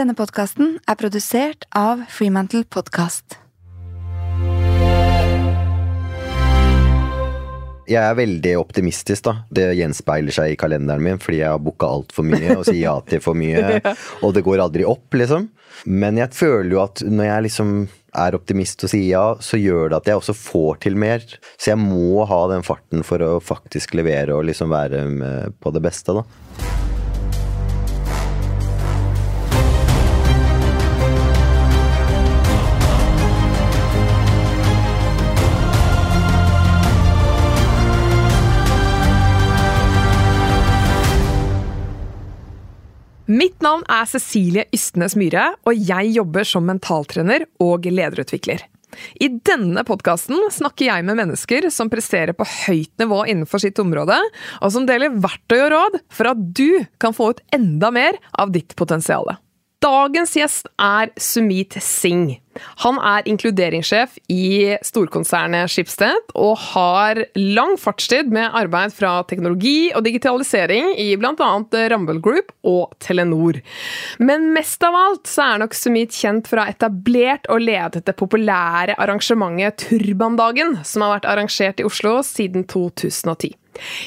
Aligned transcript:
Denne 0.00 0.14
podkasten 0.16 0.78
er 0.88 0.96
produsert 0.96 1.66
av 1.76 2.00
Freemantle 2.08 2.62
Podcast. 2.72 3.34
Jeg 7.84 8.00
er 8.00 8.16
veldig 8.16 8.54
optimistisk, 8.62 9.26
da. 9.26 9.34
Det 9.52 9.66
gjenspeiler 9.76 10.32
seg 10.32 10.54
i 10.54 10.56
kalenderen 10.56 11.04
min, 11.04 11.20
fordi 11.20 11.42
jeg 11.42 11.52
har 11.52 11.60
booka 11.60 11.90
altfor 11.98 12.24
mye 12.30 12.56
og 12.56 12.64
sier 12.70 12.86
ja 12.86 12.96
til 13.04 13.20
for 13.20 13.36
mye. 13.36 13.82
Og 14.24 14.32
det 14.38 14.46
går 14.46 14.64
aldri 14.64 14.88
opp, 14.88 15.12
liksom. 15.20 15.50
Men 15.84 16.22
jeg 16.22 16.32
føler 16.32 16.72
jo 16.78 16.82
at 16.86 17.04
når 17.04 17.28
jeg 17.28 17.48
liksom 17.50 17.76
er 18.24 18.40
optimist 18.40 18.88
og 18.88 18.94
sier 18.94 19.08
ja, 19.10 19.24
så 19.36 19.60
gjør 19.60 19.92
det 19.92 20.00
at 20.00 20.12
jeg 20.14 20.22
også 20.22 20.38
får 20.46 20.84
til 20.86 20.96
mer. 20.96 21.28
Så 21.60 21.74
jeg 21.74 21.82
må 21.84 22.24
ha 22.24 22.42
den 22.54 22.64
farten 22.64 23.04
for 23.04 23.20
å 23.20 23.34
faktisk 23.44 24.00
levere 24.00 24.38
og 24.38 24.48
liksom 24.48 24.72
være 24.72 25.04
på 25.60 25.76
det 25.76 25.88
beste, 25.90 26.22
da. 26.22 26.69
Mitt 43.40 43.62
navn 43.64 43.86
er 43.88 44.08
Cecilie 44.10 44.66
Ystnes 44.74 45.14
Myhre, 45.16 45.54
og 45.64 45.78
jeg 45.78 46.10
jobber 46.12 46.44
som 46.44 46.66
mentaltrener 46.68 47.46
og 47.62 47.86
lederutvikler. 47.88 48.66
I 49.22 49.30
denne 49.46 49.84
podkasten 49.86 50.42
snakker 50.52 50.88
jeg 50.90 51.06
med 51.06 51.16
mennesker 51.22 51.68
som 51.72 51.88
presterer 51.88 52.34
på 52.36 52.44
høyt 52.44 52.90
nivå 53.00 53.22
innenfor 53.30 53.62
sitt 53.62 53.80
område, 53.80 54.18
og 54.60 54.74
som 54.74 54.84
deler 54.88 55.14
verktøy 55.22 55.56
og 55.62 55.70
råd 55.72 55.98
for 56.12 56.32
at 56.34 56.42
du 56.58 56.82
kan 57.00 57.16
få 57.16 57.30
ut 57.32 57.40
enda 57.54 57.92
mer 57.94 58.18
av 58.34 58.52
ditt 58.52 58.76
potensial. 58.76 59.30
Dagens 59.80 60.36
gjest 60.36 60.68
er 60.76 61.14
Sumit 61.16 61.78
Singh. 61.80 62.42
Han 62.84 62.98
er 63.02 63.28
inkluderingssjef 63.30 64.16
i 64.32 64.76
storkonsernet 64.86 65.70
Schibsted 65.72 66.34
og 66.34 66.56
har 66.72 67.22
lang 67.36 67.76
fartstid 67.80 68.32
med 68.32 68.54
arbeid 68.56 68.94
fra 68.96 69.18
teknologi 69.30 69.90
og 69.94 70.04
digitalisering 70.06 70.94
i 71.00 71.12
bl.a. 71.20 71.50
Rumble 71.92 72.20
Group 72.24 72.52
og 72.66 72.94
Telenor. 73.02 73.60
Men 74.18 74.50
mest 74.56 74.82
av 74.86 74.96
alt 74.96 75.30
så 75.30 75.52
er 75.52 75.64
nok 75.64 75.76
Sumit 75.76 76.16
kjent 76.16 76.50
for 76.50 76.60
å 76.60 76.66
ha 76.66 76.74
etablert 76.74 77.48
og 77.52 77.64
ledet 77.64 78.04
det 78.08 78.16
populære 78.18 78.98
arrangementet 79.00 79.86
Turbandagen, 79.86 80.78
som 80.84 81.06
har 81.06 81.18
vært 81.18 81.30
arrangert 81.30 81.80
i 81.80 81.88
Oslo 81.88 82.20
siden 82.26 82.66
2010. 82.70 83.59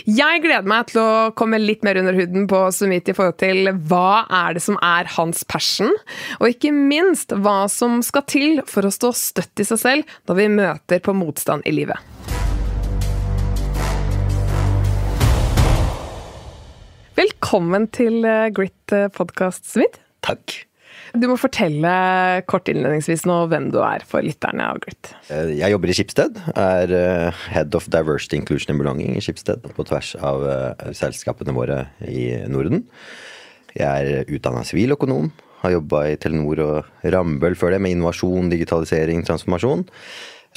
Jeg 0.09 0.43
gleder 0.43 0.67
meg 0.69 0.89
til 0.91 1.01
å 1.01 1.31
komme 1.37 1.59
litt 1.61 1.85
mer 1.85 1.99
under 2.01 2.15
huden 2.17 2.47
på 2.51 2.59
Sumit 2.75 3.09
i 3.09 3.15
forhold 3.15 3.37
til 3.41 3.69
hva 3.89 4.25
er 4.43 4.57
det 4.57 4.63
som 4.65 4.77
er 4.83 5.09
hans 5.15 5.45
passion, 5.49 5.93
og 6.39 6.49
ikke 6.49 6.73
minst 6.75 7.33
hva 7.33 7.63
som 7.71 8.01
skal 8.05 8.25
til 8.29 8.63
for 8.69 8.85
å 8.85 8.93
stå 8.93 9.13
støtt 9.17 9.63
i 9.63 9.67
seg 9.67 9.81
selv 9.81 10.17
når 10.29 10.39
vi 10.41 10.49
møter 10.57 11.03
på 11.03 11.15
motstand 11.17 11.65
i 11.69 11.75
livet. 11.75 11.99
Velkommen 17.13 17.87
til 17.93 18.23
eh, 18.25 18.49
Grit 18.53 18.93
eh, 18.95 19.09
Sumit. 19.61 19.99
Takk. 20.25 20.63
Du 21.13 21.27
må 21.29 21.35
fortelle 21.37 21.89
kort 22.49 22.69
innledningsvis 22.71 23.27
nå 23.29 23.35
hvem 23.51 23.67
du 23.73 23.77
er 23.85 24.01
for 24.09 24.25
lytterne 24.25 24.65
av 24.65 24.79
Grit. 24.81 25.11
Eh, 25.29 25.51
jeg 25.59 25.69
jobber 25.69 25.91
i 25.91 25.95
Skipsted. 25.97 26.39
Er 26.57 26.93
eh, 26.97 27.43
Head 27.53 27.77
of 27.77 27.85
Diversity, 27.93 28.39
Inclusion 28.39 28.73
and 28.73 28.81
Belonging 28.81 29.13
i 29.13 29.21
Skipsted. 29.21 29.61
På 29.77 29.85
tvers 29.85 30.15
av 30.17 30.45
eh, 30.49 30.87
selskapene 30.97 31.53
våre 31.53 31.83
i 32.09 32.31
Norden. 32.49 32.87
Jeg 33.77 33.85
er 33.85 34.25
utdanna 34.33 34.65
siviløkonom. 34.65 35.29
Har 35.61 35.75
jobba 35.75 36.07
i 36.09 36.17
Telenor 36.17 36.63
og 36.65 37.05
Rambøll 37.13 37.59
før 37.61 37.75
det 37.75 37.83
med 37.85 37.93
innovasjon, 37.93 38.49
digitalisering, 38.49 39.21
transformasjon. 39.27 39.85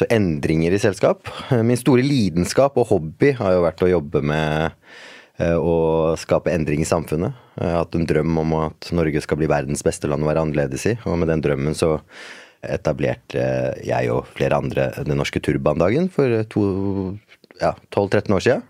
Så 0.01 0.09
endringer 0.13 0.73
i 0.73 0.81
selskap. 0.81 1.29
Min 1.69 1.81
store 1.81 2.05
lidenskap 2.05 2.81
og 2.81 2.89
hobby 2.95 3.35
har 3.37 3.59
jo 3.59 3.65
vært 3.69 3.85
å 3.85 3.93
jobbe 3.93 4.25
med 4.25 4.73
å 5.37 6.17
skape 6.17 6.53
endring 6.55 6.81
i 6.81 6.89
samfunnet. 6.89 7.37
Jeg 7.61 7.69
har 7.73 7.83
hatt 7.83 7.97
en 7.99 8.09
drøm 8.09 8.39
om 8.41 8.55
at 8.63 8.91
Norge 8.97 9.21
skal 9.25 9.41
bli 9.41 9.51
verdens 9.51 9.85
beste 9.85 10.09
land 10.09 10.25
å 10.25 10.31
være 10.31 10.47
annerledes 10.47 10.87
i. 10.89 10.95
Og 11.05 11.19
med 11.21 11.29
den 11.33 11.45
drømmen 11.45 11.77
så 11.77 11.99
etablerte 12.67 13.43
jeg 13.85 14.11
og 14.11 14.31
flere 14.35 14.57
andre 14.59 14.89
Den 15.07 15.21
norske 15.21 15.43
turbandagen 15.45 16.09
for 16.11 16.33
ja, 17.61 17.75
12-13 17.93 18.33
år 18.33 18.47
siden. 18.47 18.65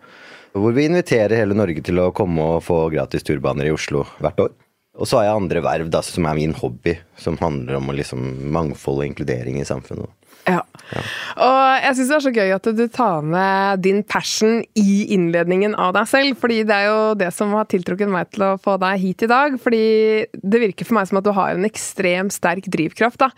Hvor 0.57 0.73
vi 0.73 0.87
inviterer 0.89 1.37
hele 1.37 1.57
Norge 1.57 1.83
til 1.85 2.01
å 2.01 2.13
komme 2.17 2.57
og 2.57 2.65
få 2.65 2.87
gratis 2.93 3.27
turbaner 3.27 3.69
i 3.69 3.75
Oslo 3.75 4.07
hvert 4.19 4.41
år. 4.41 4.55
Og 4.97 5.09
så 5.09 5.21
har 5.21 5.27
jeg 5.27 5.41
andre 5.43 5.61
verv 5.61 5.91
da, 5.93 6.01
som 6.01 6.25
er 6.25 6.39
min 6.39 6.55
hobby, 6.57 6.95
som 7.21 7.37
handler 7.41 7.77
om 7.77 7.93
liksom 7.93 8.23
mangfold 8.55 9.03
og 9.03 9.11
inkludering 9.11 9.61
i 9.61 9.67
samfunnet. 9.69 10.09
Ja. 10.57 10.63
Og 11.43 11.83
jeg 11.83 11.97
syns 11.99 12.11
det 12.11 12.17
er 12.17 12.23
så 12.23 12.31
gøy 12.31 12.53
at 12.55 12.69
du 12.79 12.83
tar 12.95 13.25
med 13.27 13.81
din 13.83 14.03
passion 14.07 14.61
i 14.79 14.93
innledningen 15.17 15.75
av 15.75 15.97
deg 15.97 16.07
selv. 16.07 16.37
fordi 16.39 16.61
det 16.69 16.77
er 16.77 16.87
jo 16.87 17.01
det 17.19 17.33
som 17.35 17.51
har 17.59 17.67
tiltrukket 17.71 18.11
meg 18.13 18.31
til 18.31 18.45
å 18.47 18.53
få 18.63 18.77
deg 18.79 19.01
hit 19.03 19.25
i 19.27 19.31
dag. 19.31 19.57
Fordi 19.61 19.87
det 20.31 20.61
virker 20.63 20.87
for 20.87 20.99
meg 20.99 21.09
som 21.11 21.19
at 21.19 21.27
du 21.27 21.33
har 21.35 21.55
en 21.57 21.67
ekstremt 21.67 22.35
sterk 22.35 22.69
drivkraft 22.71 23.19
da, 23.25 23.31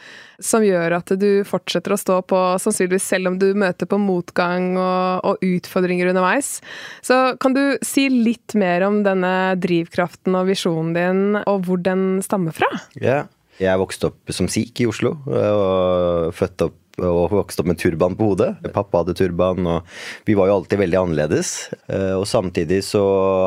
som 0.45 0.67
gjør 0.67 0.99
at 0.99 1.15
du 1.21 1.43
fortsetter 1.49 1.95
å 1.95 2.01
stå 2.01 2.19
på, 2.29 2.43
sannsynligvis 2.61 3.09
selv 3.15 3.33
om 3.33 3.41
du 3.41 3.49
møter 3.59 3.89
på 3.89 4.01
motgang 4.03 4.75
og, 4.77 5.25
og 5.33 5.49
utfordringer 5.49 6.13
underveis. 6.13 6.59
Så 7.01 7.39
kan 7.41 7.57
du 7.57 7.63
si 7.87 8.11
litt 8.13 8.53
mer 8.59 8.85
om 8.87 9.01
denne 9.07 9.57
drivkraften 9.57 10.37
og 10.37 10.53
visjonen 10.53 10.93
din, 10.93 11.25
og 11.47 11.65
hvor 11.65 11.81
den 11.81 12.21
stammer 12.25 12.53
fra? 12.57 12.69
Ja. 13.01 13.25
Jeg 13.59 13.75
vokste 13.81 14.13
opp 14.13 14.31
som 14.31 14.47
sikh 14.47 14.85
i 14.85 14.87
Oslo, 14.87 15.17
og 15.27 16.29
født 16.39 16.63
opp 16.69 16.77
og 17.05 17.33
vokste 17.33 17.63
opp 17.63 17.71
med 17.71 17.79
turban 17.81 18.17
på 18.19 18.33
hodet. 18.33 18.51
Pappa 18.75 19.03
hadde 19.03 19.17
turban, 19.19 19.67
og 19.69 20.29
vi 20.29 20.37
var 20.39 20.51
jo 20.51 20.59
alltid 20.59 20.83
veldig 20.83 21.01
annerledes. 21.01 21.55
Eh, 21.87 22.15
og 22.19 22.27
samtidig 22.29 22.83
så 22.87 23.03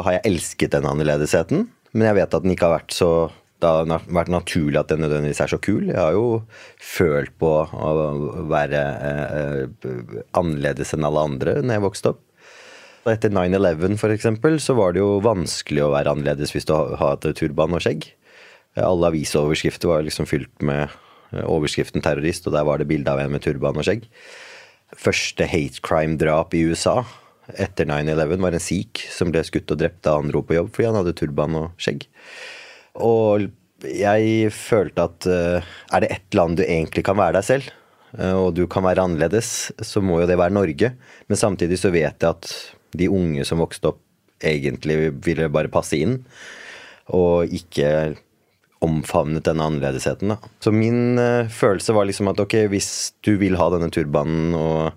har 0.05 0.17
jeg 0.17 0.27
elsket 0.31 0.75
den 0.77 0.87
annerledesheten, 0.89 1.67
men 1.91 2.09
jeg 2.09 2.19
vet 2.21 2.35
at 2.37 2.43
den 2.45 2.55
ikke 2.55 2.69
har 2.69 2.79
vært 2.79 2.95
så 2.95 3.11
det 3.61 3.69
har 3.69 4.05
vært 4.09 4.31
naturlig 4.33 4.79
at 4.79 4.89
den 4.89 5.03
nødvendigvis 5.03 5.43
er 5.43 5.51
så 5.51 5.59
kul. 5.61 5.91
Jeg 5.91 5.99
har 5.99 6.15
jo 6.15 6.41
følt 6.81 7.29
på 7.37 7.51
å 7.69 7.91
være 8.49 8.79
eh, 9.05 9.91
annerledes 10.37 10.95
enn 10.95 11.05
alle 11.05 11.27
andre 11.29 11.59
når 11.61 11.77
jeg 11.77 11.83
vokste 11.85 12.13
opp. 12.15 12.23
Etter 13.11 13.33
9-11 13.33 13.99
f.eks. 14.01 14.27
så 14.65 14.75
var 14.77 14.93
det 14.93 15.03
jo 15.03 15.21
vanskelig 15.25 15.85
å 15.85 15.93
være 15.93 16.15
annerledes 16.15 16.55
hvis 16.55 16.65
du 16.69 16.73
hadde 16.73 17.35
turban 17.37 17.77
og 17.77 17.85
skjegg. 17.85 18.09
Alle 18.81 19.13
avisoverskrifter 19.13 19.93
var 19.93 20.05
liksom 20.09 20.29
fylt 20.29 20.65
med 20.65 20.89
Eh, 20.89 21.10
overskriften 21.31 22.01
'terrorist', 22.03 22.47
og 22.47 22.53
der 22.53 22.65
var 22.67 22.77
det 22.77 22.89
bilde 22.89 23.11
av 23.11 23.19
en 23.19 23.31
med 23.31 23.41
turban 23.41 23.77
og 23.77 23.87
skjegg. 23.87 24.07
Første 24.91 25.47
hate 25.47 25.79
crime-drap 25.79 26.53
i 26.53 26.65
USA 26.67 27.03
etter 27.59 27.87
9-11 27.89 28.43
var 28.43 28.55
en 28.55 28.63
sikh 28.63 29.05
som 29.11 29.31
ble 29.31 29.43
skutt 29.45 29.71
og 29.73 29.79
drept 29.81 30.03
da 30.05 30.17
han 30.17 30.29
dro 30.31 30.43
på 30.45 30.55
jobb 30.55 30.69
fordi 30.73 30.87
han 30.89 30.99
hadde 30.99 31.15
turban 31.17 31.57
og 31.59 31.81
skjegg. 31.81 32.05
Og 33.01 33.49
jeg 33.81 34.51
følte 34.53 35.07
at 35.07 35.27
uh, 35.29 35.71
er 35.91 36.03
det 36.03 36.11
ett 36.13 36.37
land 36.37 36.59
du 36.59 36.65
egentlig 36.65 37.03
kan 37.07 37.17
være 37.17 37.39
deg 37.39 37.47
selv, 37.47 37.71
uh, 38.19 38.37
og 38.45 38.53
du 38.57 38.65
kan 38.71 38.85
være 38.85 39.07
annerledes, 39.07 39.71
så 39.81 40.03
må 40.05 40.21
jo 40.21 40.29
det 40.29 40.37
være 40.39 40.53
Norge. 40.53 40.93
Men 41.27 41.39
samtidig 41.39 41.79
så 41.81 41.93
vet 41.93 42.21
jeg 42.21 42.29
at 42.29 42.51
de 42.97 43.09
unge 43.09 43.45
som 43.47 43.61
vokste 43.63 43.93
opp, 43.93 44.01
egentlig 44.41 45.11
ville 45.21 45.51
bare 45.53 45.69
passe 45.69 45.99
inn, 46.01 46.19
og 47.13 47.51
ikke 47.53 48.15
omfavnet 48.81 49.45
denne 49.45 49.67
annerledesheten. 49.67 50.33
Da. 50.33 50.51
Så 50.63 50.73
min 50.73 51.19
uh, 51.19 51.49
følelse 51.51 51.93
var 51.95 52.07
liksom 52.09 52.31
at 52.31 52.41
ok, 52.41 52.57
hvis 52.71 53.13
du 53.25 53.35
vil 53.41 53.57
ha 53.59 53.69
denne 53.73 53.91
turbanen 53.93 54.55
og 54.57 54.91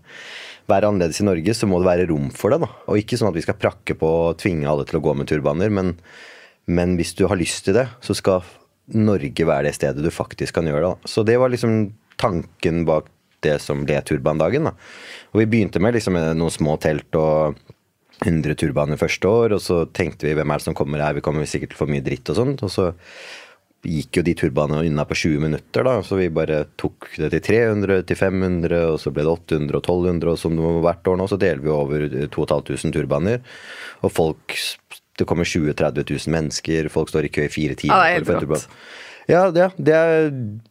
være 0.70 0.88
annerledes 0.88 1.20
i 1.20 1.26
Norge, 1.28 1.54
så 1.56 1.68
må 1.68 1.80
det 1.80 1.90
være 1.90 2.08
rom 2.08 2.30
for 2.32 2.54
det. 2.54 2.62
da. 2.64 2.70
Og 2.88 3.00
ikke 3.00 3.18
sånn 3.20 3.30
at 3.30 3.36
vi 3.36 3.44
skal 3.44 3.60
prakke 3.60 3.96
på 4.00 4.12
og 4.30 4.38
tvinge 4.40 4.68
alle 4.70 4.86
til 4.88 5.00
å 5.00 5.04
gå 5.04 5.16
med 5.18 5.28
turbaner, 5.28 5.72
men, 5.74 5.94
men 6.64 6.96
hvis 7.00 7.12
du 7.18 7.26
har 7.28 7.40
lyst 7.40 7.66
til 7.68 7.76
det, 7.76 7.88
så 8.04 8.16
skal 8.16 8.46
Norge 8.94 9.48
være 9.48 9.68
det 9.68 9.76
stedet 9.76 10.04
du 10.04 10.12
faktisk 10.12 10.56
kan 10.56 10.68
gjøre 10.68 10.94
det. 10.94 11.10
Så 11.12 11.24
det 11.28 11.36
var 11.40 11.52
liksom 11.52 11.92
tanken 12.20 12.84
bak 12.88 13.10
det 13.44 13.58
som 13.60 13.84
ble 13.84 14.00
turbandagen. 14.00 14.70
da. 14.70 14.72
Og 15.32 15.42
vi 15.42 15.50
begynte 15.52 15.82
med 15.82 15.96
liksom 15.96 16.16
noen 16.16 16.52
små 16.52 16.78
telt 16.80 17.16
og 17.20 17.60
100 18.24 18.56
turbaner 18.60 19.00
første 19.00 19.28
år, 19.28 19.56
og 19.56 19.60
så 19.60 19.82
tenkte 19.92 20.28
vi 20.28 20.36
hvem 20.38 20.52
er 20.52 20.60
det 20.60 20.68
som 20.68 20.76
kommer 20.76 21.02
her, 21.02 21.16
vi 21.16 21.24
kommer 21.24 21.44
sikkert 21.48 21.74
til 21.74 21.80
å 21.80 21.84
få 21.84 21.90
mye 21.90 22.04
dritt 22.04 22.30
og 22.32 22.38
sånt. 22.38 22.64
Og 22.64 22.72
så 22.72 22.92
gikk 23.84 24.18
jo 24.18 24.24
de 24.26 24.34
turbanene 24.38 24.88
unna 24.88 25.04
på 25.08 25.16
20 25.18 25.42
minutter, 25.44 25.84
da. 25.86 25.98
Så 26.04 26.18
vi 26.18 26.30
bare 26.32 26.64
tok 26.80 27.10
det 27.20 27.30
til 27.34 27.44
300, 27.48 28.04
til 28.08 28.18
500, 28.18 28.74
og 28.94 28.98
så 29.02 29.12
ble 29.14 29.26
det 29.26 29.32
800 29.34 29.78
og 29.78 29.84
1200, 29.84 30.32
og 30.32 30.40
som 30.40 30.58
hvert 30.84 31.12
år 31.12 31.20
nå 31.20 31.28
så 31.30 31.38
deler 31.40 31.62
vi 31.64 31.72
over 31.74 32.06
2500 32.34 32.94
turbaner. 32.98 33.44
Og 34.02 34.12
folk 34.12 34.58
Det 35.14 35.28
kommer 35.30 35.46
20 35.46 35.70
000-30 35.70 36.08
000 36.10 36.32
mennesker, 36.34 36.88
folk 36.90 37.08
står 37.08 37.28
i 37.28 37.28
kø 37.30 37.44
i 37.46 37.52
fire 37.52 37.76
timer. 37.78 37.94
Ja, 37.94 38.18
det 38.18 38.26
er 38.26 38.40
helt 38.40 38.50
rått. 38.50 38.64
Ja, 39.30 39.46
det, 39.54 39.70
det 39.80 39.94
er 39.96 40.26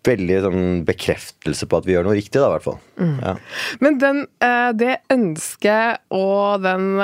veldig 0.05 0.39
sånn, 0.45 0.65
bekreftelse 0.85 1.67
på 1.69 1.79
at 1.79 1.87
vi 1.87 1.95
gjør 1.95 2.07
noe 2.07 2.17
riktig, 2.17 2.37
da, 2.37 2.49
i 2.49 2.55
hvert 2.55 2.67
fall. 2.67 2.79
Mm. 3.01 3.15
Ja. 3.23 3.33
Men 3.81 3.99
den, 4.01 4.21
eh, 4.45 4.69
det 4.77 4.97
ønsket 5.13 6.03
og 6.13 6.65
den 6.65 7.01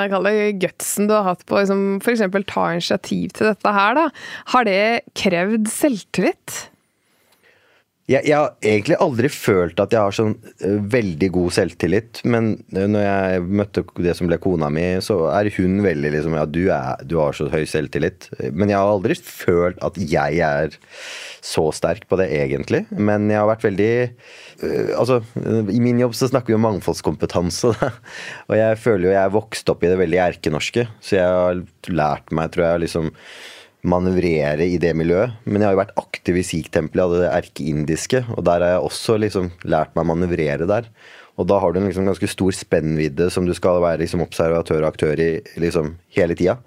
gutsen 0.62 1.10
du 1.10 1.16
har 1.16 1.26
hatt 1.32 1.46
på 1.50 1.58
liksom, 1.58 1.98
f.eks. 1.98 2.22
ta 2.50 2.68
initiativ 2.76 3.34
til 3.34 3.50
dette 3.50 3.74
her, 3.74 3.98
da, 3.98 4.06
har 4.54 4.68
det 4.68 4.82
krevd 5.18 5.70
selvtillit? 5.72 6.60
Jeg, 8.10 8.26
jeg, 8.26 8.34
har 8.34 8.56
egentlig 8.66 8.96
aldri 8.98 9.28
følt 9.30 9.78
at 9.78 9.92
jeg 9.94 10.02
har 10.02 10.14
sånn 10.14 10.32
uh, 10.42 10.78
veldig 10.90 11.28
god 11.36 11.54
selvtillit. 11.54 12.22
Men 12.26 12.52
uh, 12.74 12.86
når 12.90 13.04
jeg 13.04 13.44
møtte 13.60 13.84
det 14.02 14.16
som 14.18 14.30
ble 14.30 14.40
kona 14.42 14.70
mi, 14.72 14.86
så 15.04 15.22
er 15.30 15.50
hun 15.54 15.78
veldig 15.84 16.14
liksom 16.16 16.34
Ja, 16.38 16.46
du, 16.48 16.64
er, 16.74 17.04
du 17.06 17.20
har 17.20 17.36
så 17.36 17.46
høy 17.52 17.62
selvtillit. 17.70 18.26
Men 18.50 18.72
jeg 18.72 18.80
har 18.80 18.90
aldri 18.90 19.14
følt 19.14 19.78
at 19.86 20.00
jeg 20.00 20.40
er 20.42 20.74
så 21.40 21.68
sterk 21.72 22.08
på 22.10 22.18
det, 22.20 22.28
egentlig. 22.34 22.82
Men 22.90 23.30
jeg 23.30 23.40
har 23.40 23.48
vært 23.52 23.68
veldig 23.68 23.92
uh, 24.10 24.90
Altså, 24.98 25.20
i 25.70 25.78
min 25.82 26.02
jobb 26.02 26.18
så 26.18 26.32
snakker 26.32 26.52
vi 26.52 26.58
om 26.58 26.66
mangfoldskompetanse. 26.66 27.76
Da. 27.78 27.92
Og 28.50 28.58
jeg 28.58 28.82
føler 28.82 29.06
jo 29.06 29.14
jeg 29.14 29.22
er 29.22 29.38
vokst 29.38 29.70
opp 29.70 29.86
i 29.86 29.92
det 29.92 30.02
veldig 30.02 30.22
erkenorske. 30.26 30.88
Så 30.98 31.20
jeg 31.20 31.30
har 31.30 31.62
lært 31.94 32.34
meg, 32.34 32.50
tror 32.56 32.72
jeg, 32.72 32.84
liksom 32.88 33.14
manøvrere 33.86 34.66
i 34.66 34.78
det 34.80 34.92
miljøet. 34.98 35.38
Men 35.46 35.62
jeg 35.62 35.70
har 35.70 35.76
jo 35.76 35.82
vært 35.82 35.96
aktiv 36.00 36.40
i 36.40 36.44
Sikh-tempelet, 36.46 37.04
hadde 37.06 37.22
det 37.22 37.32
erkeindiske. 37.38 38.22
Og 38.36 38.44
der 38.48 38.64
har 38.64 38.74
jeg 38.74 38.86
også 38.90 39.16
liksom 39.22 39.50
lært 39.64 39.94
meg 39.96 40.04
å 40.04 40.10
manøvrere 40.12 40.68
der. 40.68 40.90
Og 41.40 41.48
da 41.48 41.60
har 41.62 41.72
du 41.72 41.80
en 41.80 41.88
liksom 41.88 42.08
ganske 42.08 42.28
stor 42.28 42.52
spennvidde 42.56 43.30
som 43.32 43.46
du 43.48 43.54
skal 43.56 43.80
være 43.80 44.02
liksom 44.02 44.24
observatør 44.24 44.82
og 44.82 44.90
aktør 44.90 45.22
i 45.22 45.30
liksom 45.62 45.94
hele 46.16 46.36
tida. 46.36 46.58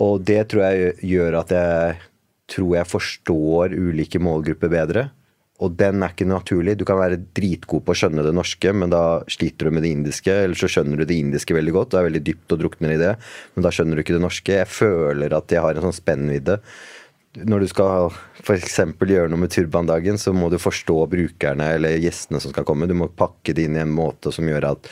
Og 0.00 0.22
det 0.24 0.44
tror 0.52 0.68
jeg 0.68 0.94
gjør 1.10 1.40
at 1.42 1.54
jeg 1.54 1.96
tror 2.50 2.76
jeg 2.78 2.90
forstår 2.90 3.74
ulike 3.78 4.22
målgrupper 4.22 4.70
bedre. 4.72 5.08
Og 5.60 5.74
den 5.76 6.00
er 6.00 6.14
ikke 6.14 6.28
naturlig. 6.28 6.78
Du 6.80 6.86
kan 6.88 6.98
være 7.00 7.18
dritgod 7.36 7.84
på 7.84 7.92
å 7.92 7.98
skjønne 8.02 8.24
det 8.24 8.32
norske, 8.36 8.72
men 8.72 8.92
da 8.92 9.20
sliter 9.28 9.68
du 9.68 9.76
med 9.76 9.84
det 9.84 9.92
indiske. 9.92 10.32
Eller 10.46 10.56
så 10.56 10.70
skjønner 10.72 11.00
du 11.00 11.04
det 11.08 11.18
indiske 11.20 11.56
veldig 11.56 11.74
godt, 11.76 11.92
og 11.92 12.00
er 12.00 12.08
veldig 12.08 12.22
dypt 12.30 12.54
og 12.56 12.62
drukner 12.62 12.94
i 12.94 13.00
det, 13.00 13.10
men 13.54 13.66
da 13.66 13.72
skjønner 13.74 13.98
du 13.98 14.04
ikke 14.04 14.16
det 14.16 14.24
norske. 14.24 14.56
Jeg 14.62 14.70
føler 14.72 15.36
at 15.36 15.52
jeg 15.52 15.64
har 15.64 15.76
en 15.76 15.86
sånn 15.88 15.98
spennvidde. 15.98 16.56
Når 17.46 17.62
du 17.62 17.68
skal 17.70 18.08
f.eks. 18.40 18.78
gjøre 18.98 19.30
noe 19.30 19.42
med 19.44 19.52
turbandagen, 19.54 20.16
så 20.18 20.32
må 20.34 20.48
du 20.50 20.56
forstå 20.58 20.96
brukerne 21.12 21.68
eller 21.76 22.00
gjestene 22.02 22.40
som 22.42 22.54
skal 22.54 22.66
komme. 22.66 22.88
Du 22.90 22.96
må 22.98 23.10
pakke 23.12 23.54
det 23.54 23.68
inn 23.68 23.76
i 23.76 23.84
en 23.84 23.92
måte 23.94 24.32
som 24.34 24.48
gjør 24.48 24.72
at 24.72 24.88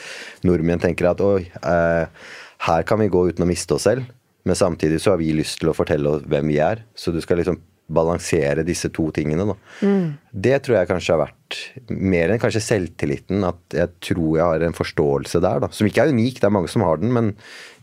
nordmenn 0.47 0.79
tenker 0.79 1.09
at 1.09 1.25
oi, 1.25 1.49
eh, 1.49 2.29
her 2.69 2.87
kan 2.87 3.01
vi 3.01 3.09
gå 3.11 3.25
uten 3.31 3.43
å 3.43 3.49
miste 3.49 3.75
oss 3.75 3.89
selv. 3.89 4.07
Men 4.47 4.55
samtidig 4.55 5.01
så 5.03 5.13
har 5.13 5.19
vi 5.19 5.33
lyst 5.35 5.59
til 5.59 5.73
å 5.73 5.75
fortelle 5.75 6.21
hvem 6.23 6.47
vi 6.53 6.61
er. 6.63 6.85
Så 6.95 7.11
du 7.11 7.19
skal 7.21 7.41
liksom 7.41 7.59
balansere 7.89 8.65
disse 8.67 8.91
to 8.93 9.09
tingene. 9.15 9.55
Mm. 9.81 10.17
Det 10.31 10.57
tror 10.65 10.79
jeg 10.79 10.89
kanskje 10.91 11.15
har 11.15 11.23
vært 11.25 11.59
mer 11.89 12.31
enn 12.31 12.41
kanskje 12.41 12.63
selvtilliten. 12.63 13.43
At 13.47 13.75
jeg 13.75 13.93
tror 14.11 14.37
jeg 14.37 14.45
har 14.45 14.65
en 14.65 14.77
forståelse 14.77 15.41
der, 15.43 15.63
da. 15.65 15.71
Som 15.73 15.89
ikke 15.89 16.05
er 16.05 16.13
unik, 16.13 16.41
det 16.41 16.49
er 16.49 16.55
mange 16.55 16.71
som 16.71 16.85
har 16.85 17.01
den, 17.01 17.13
men 17.15 17.33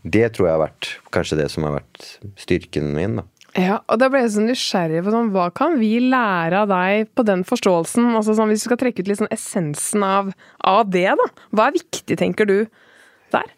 det 0.07 0.31
tror 0.35 0.49
jeg 0.49 0.55
har 0.57 0.65
vært 0.67 0.93
kanskje 1.15 1.41
det 1.41 1.49
som 1.53 1.67
har 1.67 1.79
vært 1.79 2.13
styrken 2.39 2.93
min. 2.95 3.19
da. 3.21 3.27
Ja, 3.57 3.79
og 3.89 3.97
da 3.97 4.09
ble 4.13 4.21
jeg 4.21 4.35
så 4.35 4.43
nysgjerrig 4.43 4.99
på 5.01 5.11
sånn, 5.13 5.31
hva 5.33 5.47
kan 5.55 5.79
vi 5.79 5.95
lære 6.03 6.59
av 6.61 6.69
deg 6.69 7.07
på 7.17 7.23
den 7.25 7.41
forståelsen? 7.47 8.11
Altså 8.13 8.35
sånn, 8.37 8.51
Hvis 8.53 8.65
du 8.65 8.69
skal 8.69 8.81
trekke 8.83 9.01
ut 9.01 9.09
litt 9.09 9.21
sånn 9.21 9.33
essensen 9.33 10.05
av, 10.05 10.29
av 10.61 10.83
det, 10.93 11.09
da. 11.17 11.27
Hva 11.55 11.69
er 11.69 11.79
viktig, 11.79 12.19
tenker 12.19 12.49
du, 12.49 12.59
der? 13.33 13.49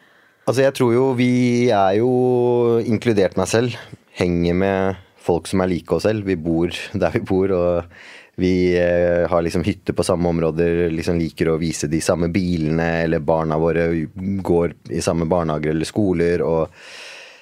Altså, 0.48 0.64
jeg 0.64 0.74
tror 0.80 0.94
jo 0.96 1.04
vi 1.20 1.70
er 1.76 2.00
jo 2.00 2.80
inkludert 2.88 3.36
meg 3.38 3.52
selv. 3.52 3.76
Henger 4.18 4.56
med 4.58 5.04
folk 5.20 5.50
som 5.50 5.62
er 5.64 5.72
like 5.72 5.96
oss 5.96 6.08
selv. 6.08 6.26
Vi 6.28 6.38
bor 6.40 6.74
der 7.04 7.16
vi 7.16 7.22
bor, 7.28 7.54
og 7.56 8.40
vi 8.40 8.54
eh, 8.80 9.28
har 9.30 9.44
liksom 9.44 9.66
hytte 9.68 9.94
på 9.94 10.06
samme 10.08 10.30
områder, 10.30 10.88
liksom 10.94 11.20
liker 11.20 11.52
å 11.52 11.60
vise 11.60 11.90
de 11.92 12.00
samme 12.04 12.30
bilene, 12.32 12.88
eller 13.04 13.24
barna 13.24 13.60
våre 13.60 13.90
går 14.16 14.78
i 14.96 15.04
samme 15.04 15.28
barnehager 15.30 15.76
eller 15.76 15.90
skoler. 15.90 16.44
og 16.46 16.72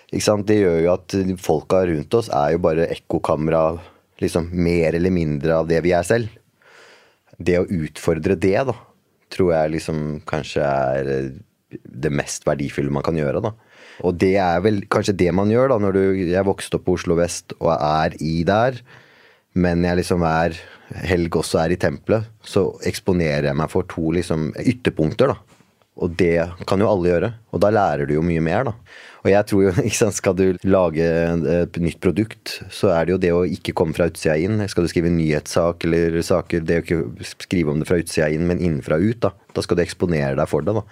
Det 0.10 0.58
gjør 0.58 0.82
jo 0.82 0.96
at 0.96 1.18
folka 1.44 1.86
rundt 1.86 2.18
oss 2.18 2.32
er 2.34 2.56
jo 2.56 2.64
bare 2.66 2.90
ekkokamera 2.98 3.78
liksom 4.24 4.50
mer 4.52 4.98
eller 4.98 5.14
mindre 5.14 5.62
av 5.62 5.70
det 5.70 5.84
vi 5.86 5.94
er 5.94 6.08
selv. 6.08 6.34
Det 7.38 7.60
å 7.60 7.68
utfordre 7.70 8.34
det, 8.34 8.58
da, 8.66 8.74
tror 9.30 9.54
jeg 9.54 9.76
liksom 9.76 10.24
kanskje 10.26 10.66
er 10.66 11.12
det 11.70 12.10
mest 12.16 12.48
verdifulle 12.48 12.94
man 12.94 13.06
kan 13.06 13.18
gjøre. 13.20 13.44
da. 13.44 13.54
Og 14.06 14.18
det 14.22 14.36
er 14.42 14.62
vel 14.66 14.84
kanskje 14.92 15.16
det 15.18 15.32
man 15.34 15.50
gjør 15.50 15.74
da, 15.74 15.80
når 15.82 15.98
du 15.98 16.04
Jeg 16.28 16.46
vokste 16.46 16.78
opp 16.78 16.86
på 16.86 16.98
Oslo 17.00 17.18
vest 17.18 17.56
og 17.58 17.72
er 17.74 18.18
i 18.22 18.44
der, 18.48 18.78
men 19.58 19.86
jeg 19.88 20.04
liksom 20.04 20.26
er 20.28 20.58
helg 21.08 21.36
også 21.40 21.64
er 21.64 21.74
i 21.74 21.80
tempelet, 21.82 22.28
så 22.46 22.70
eksponerer 22.88 23.50
jeg 23.50 23.58
meg 23.58 23.72
for 23.74 23.88
to 23.90 24.14
liksom 24.16 24.52
ytterpunkter, 24.62 25.34
da. 25.34 25.58
Og 25.98 26.14
det 26.14 26.46
kan 26.70 26.82
jo 26.82 26.90
alle 26.92 27.10
gjøre. 27.10 27.30
Og 27.56 27.62
da 27.64 27.72
lærer 27.74 28.06
du 28.06 28.14
jo 28.14 28.26
mye 28.26 28.42
mer, 28.46 28.68
da. 28.70 28.74
Og 29.24 29.32
jeg 29.32 29.50
tror 29.50 29.64
jo, 29.66 29.74
ikke 29.88 30.00
sant, 30.00 30.18
skal 30.18 30.38
du 30.38 30.46
lage 30.68 31.04
et 31.04 31.80
nytt 31.82 32.00
produkt, 32.04 32.60
så 32.74 32.94
er 32.94 33.08
det 33.08 33.16
jo 33.16 33.22
det 33.24 33.34
å 33.34 33.44
ikke 33.58 33.76
komme 33.78 33.98
fra 33.98 34.10
utsida 34.12 34.38
inn. 34.40 34.62
Skal 34.70 34.86
du 34.86 34.92
skrive 34.92 35.10
en 35.12 35.18
nyhetssak 35.20 35.88
eller 35.90 36.20
saker, 36.26 36.66
det 36.68 36.82
å 36.82 36.86
ikke 36.86 37.32
skrive 37.34 37.74
om 37.74 37.82
det 37.82 37.90
fra 37.90 38.00
utsida 38.02 38.30
inn, 38.34 38.46
men 38.50 38.62
innenfra 38.62 39.02
ut, 39.02 39.20
da. 39.26 39.34
Da 39.58 39.66
skal 39.66 39.80
du 39.80 39.84
eksponere 39.84 40.38
deg 40.38 40.52
for 40.52 40.66
det, 40.66 40.78
da. 40.78 40.86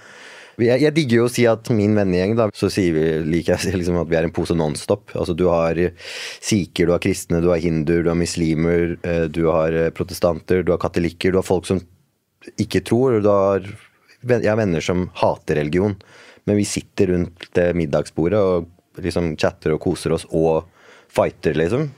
Jeg, 0.61 0.79
jeg, 0.85 0.93
digger 0.95 1.19
jo 1.19 1.25
å 1.27 1.31
si 1.31 1.43
at 1.49 1.67
min 1.75 1.97
vennegjeng, 1.97 2.35
da, 2.39 2.47
så 2.55 2.69
sier 2.71 2.95
vi, 2.95 3.05
liker 3.27 3.59
jeg 3.59 3.79
liksom 3.81 3.97
at 3.99 4.11
vi 4.11 4.17
er 4.19 4.27
en 4.27 4.35
pose 4.35 4.55
nonstop. 4.55 5.11
Altså 5.17 5.35
du 5.35 5.47
har 5.51 5.79
sikher, 6.43 6.87
du 6.87 6.93
har 6.95 7.03
kristne, 7.03 7.41
du 7.43 7.49
har 7.51 7.63
hinduer, 7.63 8.05
du 8.05 8.11
har 8.11 8.19
muslimer, 8.19 8.95
eh, 9.03 9.25
du 9.27 9.45
har 9.49 9.75
eh, 9.75 9.91
protestanter, 9.95 10.63
du 10.63 10.71
har 10.71 10.79
katolikker, 10.81 11.33
du 11.33 11.41
har 11.41 11.47
folk 11.47 11.67
som 11.67 11.81
ikke 12.61 12.83
tror, 12.85 13.17
og 13.17 13.25
du 13.25 13.31
har 13.31 13.73
Jeg 14.25 14.49
har 14.49 14.57
venner 14.57 14.81
som 14.81 15.03
hater 15.13 15.59
religion, 15.59 15.93
men 16.49 16.57
vi 16.57 16.63
sitter 16.65 17.11
rundt 17.11 17.45
det 17.53 17.75
middagsbordet 17.77 18.39
og 18.41 18.71
liksom 18.97 19.35
chatter 19.37 19.75
og 19.75 19.83
koser 19.83 20.15
oss 20.15 20.25
og 20.31 20.65
fighter, 21.13 21.53
liksom. 21.53 21.91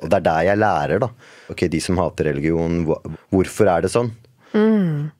Og 0.00 0.08
det 0.08 0.20
er 0.20 0.24
der 0.24 0.46
jeg 0.48 0.60
lærer, 0.60 1.02
da. 1.02 1.10
Ok, 1.52 1.66
de 1.68 1.80
som 1.84 1.98
hater 2.00 2.30
religion, 2.30 2.86
hvorfor 3.28 3.68
er 3.68 3.84
det 3.84 3.92
sånn? 3.92 4.08
Mm. 4.54 5.10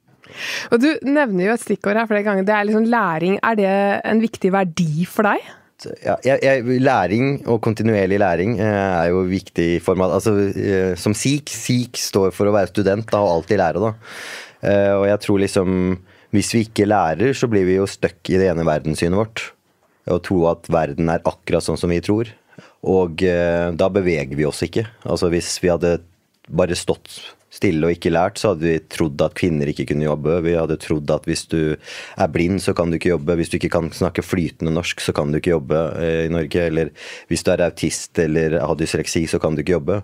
Og 0.71 0.83
Du 0.83 0.91
nevner 1.07 1.49
jo 1.49 1.55
et 1.55 1.65
stikkord 1.65 1.99
her 2.01 2.11
flere 2.11 2.27
ganger. 2.27 2.47
Det 2.47 2.57
er 2.57 2.69
liksom 2.69 2.91
læring. 2.91 3.39
Er 3.43 3.59
det 3.59 3.73
en 4.05 4.23
viktig 4.23 4.53
verdi 4.55 5.07
for 5.09 5.29
deg? 5.29 5.49
Ja, 6.05 6.17
jeg, 6.25 6.41
jeg, 6.45 6.81
læring 6.83 7.41
og 7.49 7.61
kontinuerlig 7.65 8.19
læring 8.21 8.59
eh, 8.61 8.67
er 8.69 9.07
jo 9.15 9.23
viktig 9.29 9.67
i 9.77 9.81
form 9.81 10.03
av 10.05 10.19
altså, 10.19 10.35
eh, 10.53 10.93
Som 11.01 11.15
SIK, 11.17 11.49
SIK 11.49 12.01
står 12.01 12.35
for 12.37 12.51
å 12.51 12.55
være 12.55 12.73
student 12.73 13.09
da, 13.09 13.23
og 13.23 13.39
alltid 13.39 13.61
lære. 13.63 13.81
da. 13.81 13.93
Eh, 14.61 14.93
og 14.99 15.07
jeg 15.09 15.23
tror 15.25 15.41
liksom 15.41 15.79
Hvis 16.37 16.53
vi 16.55 16.65
ikke 16.67 16.89
lærer, 16.91 17.33
så 17.35 17.49
blir 17.51 17.65
vi 17.67 17.79
jo 17.79 17.89
stuck 17.91 18.29
i 18.31 18.39
det 18.39 18.51
ene 18.53 18.67
verdenssynet 18.67 19.19
vårt. 19.19 19.49
Og 20.11 20.23
tro 20.27 20.45
at 20.51 20.69
verden 20.71 21.11
er 21.11 21.25
akkurat 21.27 21.65
sånn 21.65 21.81
som 21.81 21.91
vi 21.91 21.99
tror. 22.05 22.29
Og 22.87 23.19
da 23.19 23.89
beveger 23.91 24.39
vi 24.39 24.47
oss 24.47 24.63
ikke. 24.63 24.85
Altså 25.03 25.27
Hvis 25.33 25.57
vi 25.59 25.73
hadde 25.73 25.97
bare 26.47 26.79
stått 26.79 27.19
stille 27.51 27.87
og 27.87 27.97
ikke 27.97 28.13
lært, 28.15 28.39
så 28.39 28.53
hadde 28.53 28.67
vi 28.67 28.77
trodd 28.93 29.21
at 29.25 29.35
kvinner 29.39 29.71
ikke 29.71 29.89
kunne 29.91 30.07
jobbe. 30.07 30.39
Vi 30.47 30.55
hadde 30.55 30.79
trodd 30.81 31.11
at 31.11 31.27
hvis 31.29 31.45
du 31.51 31.61
er 31.75 32.31
blind, 32.33 32.63
så 32.63 32.75
kan 32.77 32.91
du 32.91 32.99
ikke 32.99 33.13
jobbe. 33.13 33.37
Hvis 33.41 33.51
du 33.51 33.59
ikke 33.59 33.73
kan 33.75 33.91
snakke 33.95 34.25
flytende 34.25 34.75
norsk, 34.75 35.03
så 35.03 35.15
kan 35.17 35.33
du 35.33 35.41
ikke 35.41 35.57
jobbe 35.57 35.81
eh, 35.99 36.27
i 36.29 36.33
Norge. 36.33 36.67
Eller 36.71 36.93
hvis 37.31 37.45
du 37.47 37.53
er 37.53 37.67
autist 37.67 38.23
eller 38.23 38.61
har 38.63 38.79
dysleksi, 38.79 39.27
så 39.31 39.43
kan 39.43 39.57
du 39.57 39.65
ikke 39.65 39.79
jobbe. 39.79 40.01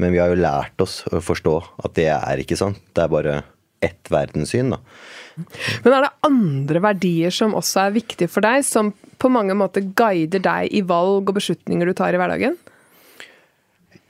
Men 0.00 0.12
vi 0.14 0.20
har 0.20 0.32
jo 0.32 0.40
lært 0.40 0.84
oss 0.84 1.00
å 1.08 1.20
forstå 1.24 1.56
at 1.84 1.96
det 1.96 2.08
er 2.12 2.44
ikke 2.44 2.60
sant. 2.60 2.80
Det 2.92 3.04
er 3.04 3.12
bare 3.12 3.40
ett 3.82 4.12
verdenssyn, 4.12 4.74
da. 4.76 4.78
Men 5.82 5.96
er 5.96 6.04
det 6.04 6.28
andre 6.28 6.82
verdier 6.84 7.32
som 7.34 7.56
også 7.58 7.86
er 7.86 7.96
viktige 7.96 8.30
for 8.30 8.44
deg, 8.44 8.62
som 8.68 8.92
på 8.92 9.30
mange 9.32 9.56
måter 9.58 9.84
guider 9.96 10.42
deg 10.42 10.68
i 10.76 10.84
valg 10.86 11.24
og 11.30 11.38
beslutninger 11.38 11.88
du 11.88 11.96
tar 11.96 12.14
i 12.14 12.20
hverdagen? 12.20 12.58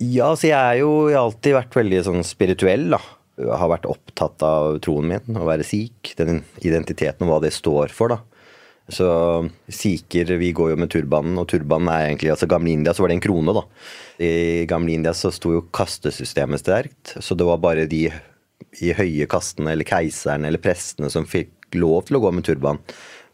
Ja, 0.02 0.32
så 0.34 0.48
jeg 0.48 0.58
er 0.58 0.80
jo 0.80 0.92
jeg 1.10 1.18
har 1.18 1.28
alltid 1.28 1.54
vært 1.54 1.76
veldig 1.78 2.02
sånn 2.08 2.24
spirituell, 2.26 2.88
da. 2.96 3.00
Jeg 3.38 3.58
har 3.58 3.70
vært 3.70 3.88
opptatt 3.88 4.42
av 4.44 4.76
troen 4.84 5.08
min, 5.08 5.38
å 5.38 5.46
være 5.46 5.66
sikh. 5.66 6.14
Den 6.18 6.42
identiteten 6.64 7.26
og 7.26 7.36
hva 7.36 7.40
det 7.44 7.52
står 7.54 7.94
for, 7.94 8.16
da. 8.16 8.20
Så 8.92 9.06
sikher, 9.72 10.34
vi 10.40 10.50
går 10.56 10.72
jo 10.72 10.80
med 10.80 10.90
turbanen, 10.92 11.38
og 11.38 11.46
turbanen 11.52 11.88
er 11.92 12.08
egentlig 12.08 12.32
altså 12.34 12.48
Gamle 12.50 12.74
India 12.74 12.92
så 12.92 13.04
var 13.04 13.12
det 13.12 13.20
en 13.20 13.24
krone, 13.24 13.54
da. 13.54 13.62
I 14.22 14.66
gamle 14.70 14.96
India 14.96 15.14
så 15.16 15.30
sto 15.34 15.54
jo 15.54 15.64
kastesystemet 15.74 16.64
sterkt, 16.64 17.14
så 17.22 17.38
det 17.38 17.46
var 17.46 17.62
bare 17.62 17.86
de 17.90 18.08
i 18.82 18.92
høye 18.96 19.26
kastene 19.30 19.72
eller 19.74 19.86
keiserne 19.86 20.48
eller 20.48 20.62
prestene 20.62 21.10
som 21.12 21.26
fikk 21.28 21.76
lov 21.78 22.08
til 22.08 22.18
å 22.18 22.22
gå 22.24 22.34
med 22.34 22.46
turban. 22.46 22.80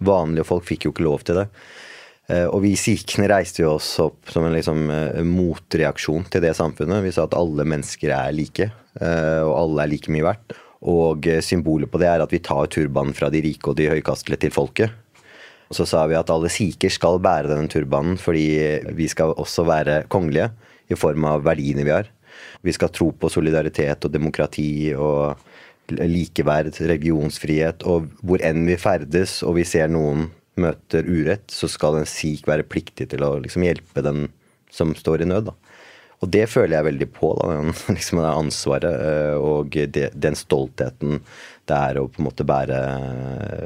Vanlige 0.05 0.47
folk 0.47 0.67
fikk 0.69 0.87
jo 0.87 0.95
ikke 0.95 1.07
lov 1.07 1.25
til 1.27 1.41
det. 1.41 1.49
Eh, 2.29 2.45
og 2.45 2.61
vi 2.61 2.75
sikhene 2.77 3.29
reiste 3.31 3.63
jo 3.63 3.75
oss 3.79 3.89
opp 4.05 4.29
som 4.29 4.45
en 4.45 4.53
liksom, 4.53 4.85
eh, 4.93 5.25
motreaksjon 5.25 6.29
til 6.29 6.45
det 6.45 6.55
samfunnet. 6.59 7.03
Vi 7.07 7.13
sa 7.17 7.25
at 7.25 7.37
alle 7.37 7.65
mennesker 7.65 8.13
er 8.13 8.33
like, 8.37 8.71
eh, 9.01 9.41
og 9.41 9.55
alle 9.57 9.83
er 9.83 9.93
like 9.95 10.13
mye 10.13 10.27
verdt. 10.27 10.57
Og 10.83 11.25
symbolet 11.43 11.91
på 11.91 11.99
det 11.99 12.07
er 12.07 12.23
at 12.23 12.31
vi 12.31 12.39
tar 12.39 12.69
turbanen 12.71 13.13
fra 13.13 13.29
de 13.31 13.41
rike 13.43 13.67
og 13.67 13.77
de 13.77 13.89
høykastelige 13.89 14.45
til 14.47 14.51
folket. 14.51 14.91
Og 15.69 15.75
så 15.75 15.87
sa 15.89 16.07
vi 16.07 16.15
at 16.15 16.31
alle 16.31 16.49
sikher 16.49 16.89
skal 16.89 17.19
bære 17.19 17.49
denne 17.49 17.69
turbanen 17.69 18.17
fordi 18.17 18.87
vi 18.95 19.09
skal 19.09 19.35
også 19.35 19.67
være 19.67 20.07
kongelige 20.09 20.53
i 20.89 20.95
form 20.95 21.25
av 21.25 21.43
verdiene 21.43 21.83
vi 21.83 21.91
har. 21.91 22.07
Vi 22.63 22.71
skal 22.71 22.91
tro 22.95 23.11
på 23.11 23.29
solidaritet 23.29 24.05
og 24.05 24.13
demokrati 24.13 24.95
og 24.95 25.37
likeverd, 25.91 26.71
religionsfrihet. 26.79 27.83
Og 27.83 28.07
hvor 28.23 28.39
enn 28.39 28.65
vi 28.65 28.77
ferdes 28.77 29.43
og 29.43 29.59
vi 29.59 29.65
ser 29.65 29.91
noen 29.91 30.29
møter 30.61 31.07
urett, 31.09 31.47
så 31.53 31.71
skal 31.71 32.01
en 32.01 32.09
sikh 32.09 32.49
være 32.49 32.67
pliktig 32.69 33.11
til 33.13 33.25
å 33.27 33.37
liksom 33.43 33.65
hjelpe 33.67 34.05
den 34.05 34.29
som 34.75 34.95
står 34.97 35.25
i 35.25 35.31
nød. 35.31 35.51
Da. 35.51 35.57
Og 36.19 36.33
det 36.35 36.49
føler 36.51 36.79
jeg 36.79 36.89
veldig 36.89 37.09
på, 37.15 37.31
da, 37.39 37.53
den, 37.55 37.77
liksom 37.97 38.23
det 38.23 38.33
ansvaret 38.33 39.05
eh, 39.11 39.37
og 39.39 39.79
det, 39.95 40.11
den 40.19 40.39
stoltheten 40.39 41.23
det 41.69 41.77
er 41.77 42.01
å 42.01 42.09
på 42.09 42.23
en 42.23 42.29
måte 42.31 42.47
bære, 42.49 42.81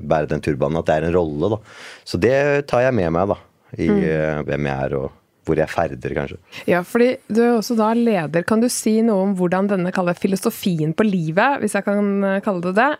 bære 0.03 0.31
den 0.33 0.45
turbanen. 0.45 0.81
At 0.81 0.89
det 0.91 0.99
er 0.99 1.09
en 1.09 1.17
rolle, 1.17 1.55
da. 1.55 1.59
Så 2.05 2.19
det 2.21 2.37
tar 2.71 2.83
jeg 2.89 2.99
med 2.99 3.13
meg, 3.15 3.35
da. 3.35 3.39
I 3.79 3.89
mm. 3.89 4.01
Eh, 4.05 4.39
hvem 4.51 4.69
jeg 4.69 4.89
er 4.89 4.97
og 4.99 5.19
hvor 5.43 5.59
jeg 5.59 5.71
ferder, 5.73 6.13
kanskje. 6.15 6.37
Ja, 6.71 6.85
fordi 6.87 7.17
du 7.27 7.41
er 7.43 7.57
også 7.57 7.75
da 7.75 7.89
leder. 7.99 8.45
Kan 8.47 8.61
du 8.63 8.69
si 8.71 9.01
noe 9.03 9.25
om 9.25 9.33
hvordan 9.39 9.71
denne 9.73 10.15
filosofien 10.15 10.93
på 10.95 11.07
livet, 11.07 11.63
hvis 11.63 11.75
jeg 11.79 11.87
kan 11.87 12.13
eh, 12.29 12.43
kalle 12.45 12.63
det 12.69 12.77
det, 12.79 12.91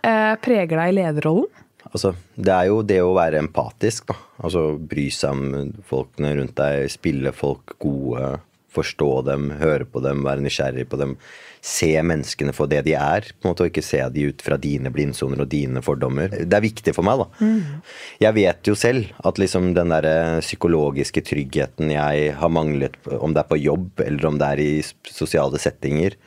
preger 0.43 0.79
deg 0.79 0.95
i 0.95 0.97
lederrollen? 1.03 1.62
Altså, 1.91 2.15
det 2.37 2.55
er 2.55 2.71
jo 2.71 2.81
det 2.87 3.01
å 3.03 3.15
være 3.17 3.41
empatisk, 3.43 4.13
da. 4.13 4.19
Altså 4.47 4.73
bry 4.79 5.09
seg 5.13 5.35
om 5.35 5.73
folkene 5.89 6.35
rundt 6.39 6.57
deg, 6.59 6.87
spille 6.93 7.35
folk 7.37 7.75
gode, 7.83 8.37
forstå 8.73 9.11
dem, 9.29 9.51
høre 9.61 9.89
på 9.89 10.01
dem, 10.05 10.23
være 10.25 10.45
nysgjerrig 10.45 10.87
på 10.89 11.01
dem 11.01 11.19
se 11.63 11.93
menneskene 12.03 12.51
for 12.55 12.67
det 12.71 12.81
de 12.89 12.97
er, 12.99 13.29
på 13.39 13.47
en 13.47 13.53
måte, 13.53 13.63
og 13.63 13.71
ikke 13.71 13.85
se 13.87 14.01
de 14.11 14.27
ut 14.33 14.43
fra 14.43 14.59
dine 14.61 14.91
blindsoner 14.93 15.45
og 15.45 15.51
dine 15.53 15.83
fordommer. 15.85 16.33
Det 16.43 16.59
er 16.59 16.65
viktig 16.65 16.95
for 16.97 17.07
meg, 17.07 17.23
da. 17.23 17.29
Mm. 17.39 17.93
Jeg 18.25 18.37
vet 18.41 18.71
jo 18.73 18.75
selv 18.79 19.13
at 19.23 19.39
liksom 19.39 19.71
den 19.77 19.95
der 19.95 20.09
psykologiske 20.43 21.23
tryggheten 21.31 21.95
jeg 21.95 22.35
har 22.41 22.53
manglet, 22.53 22.99
om 23.15 23.31
det 23.31 23.45
er 23.45 23.51
på 23.53 23.61
jobb 23.63 24.03
eller 24.03 24.29
om 24.33 24.43
det 24.43 24.49
er 24.51 24.65
i 24.65 24.73
sosiale 25.15 25.63
settinger, 25.63 26.19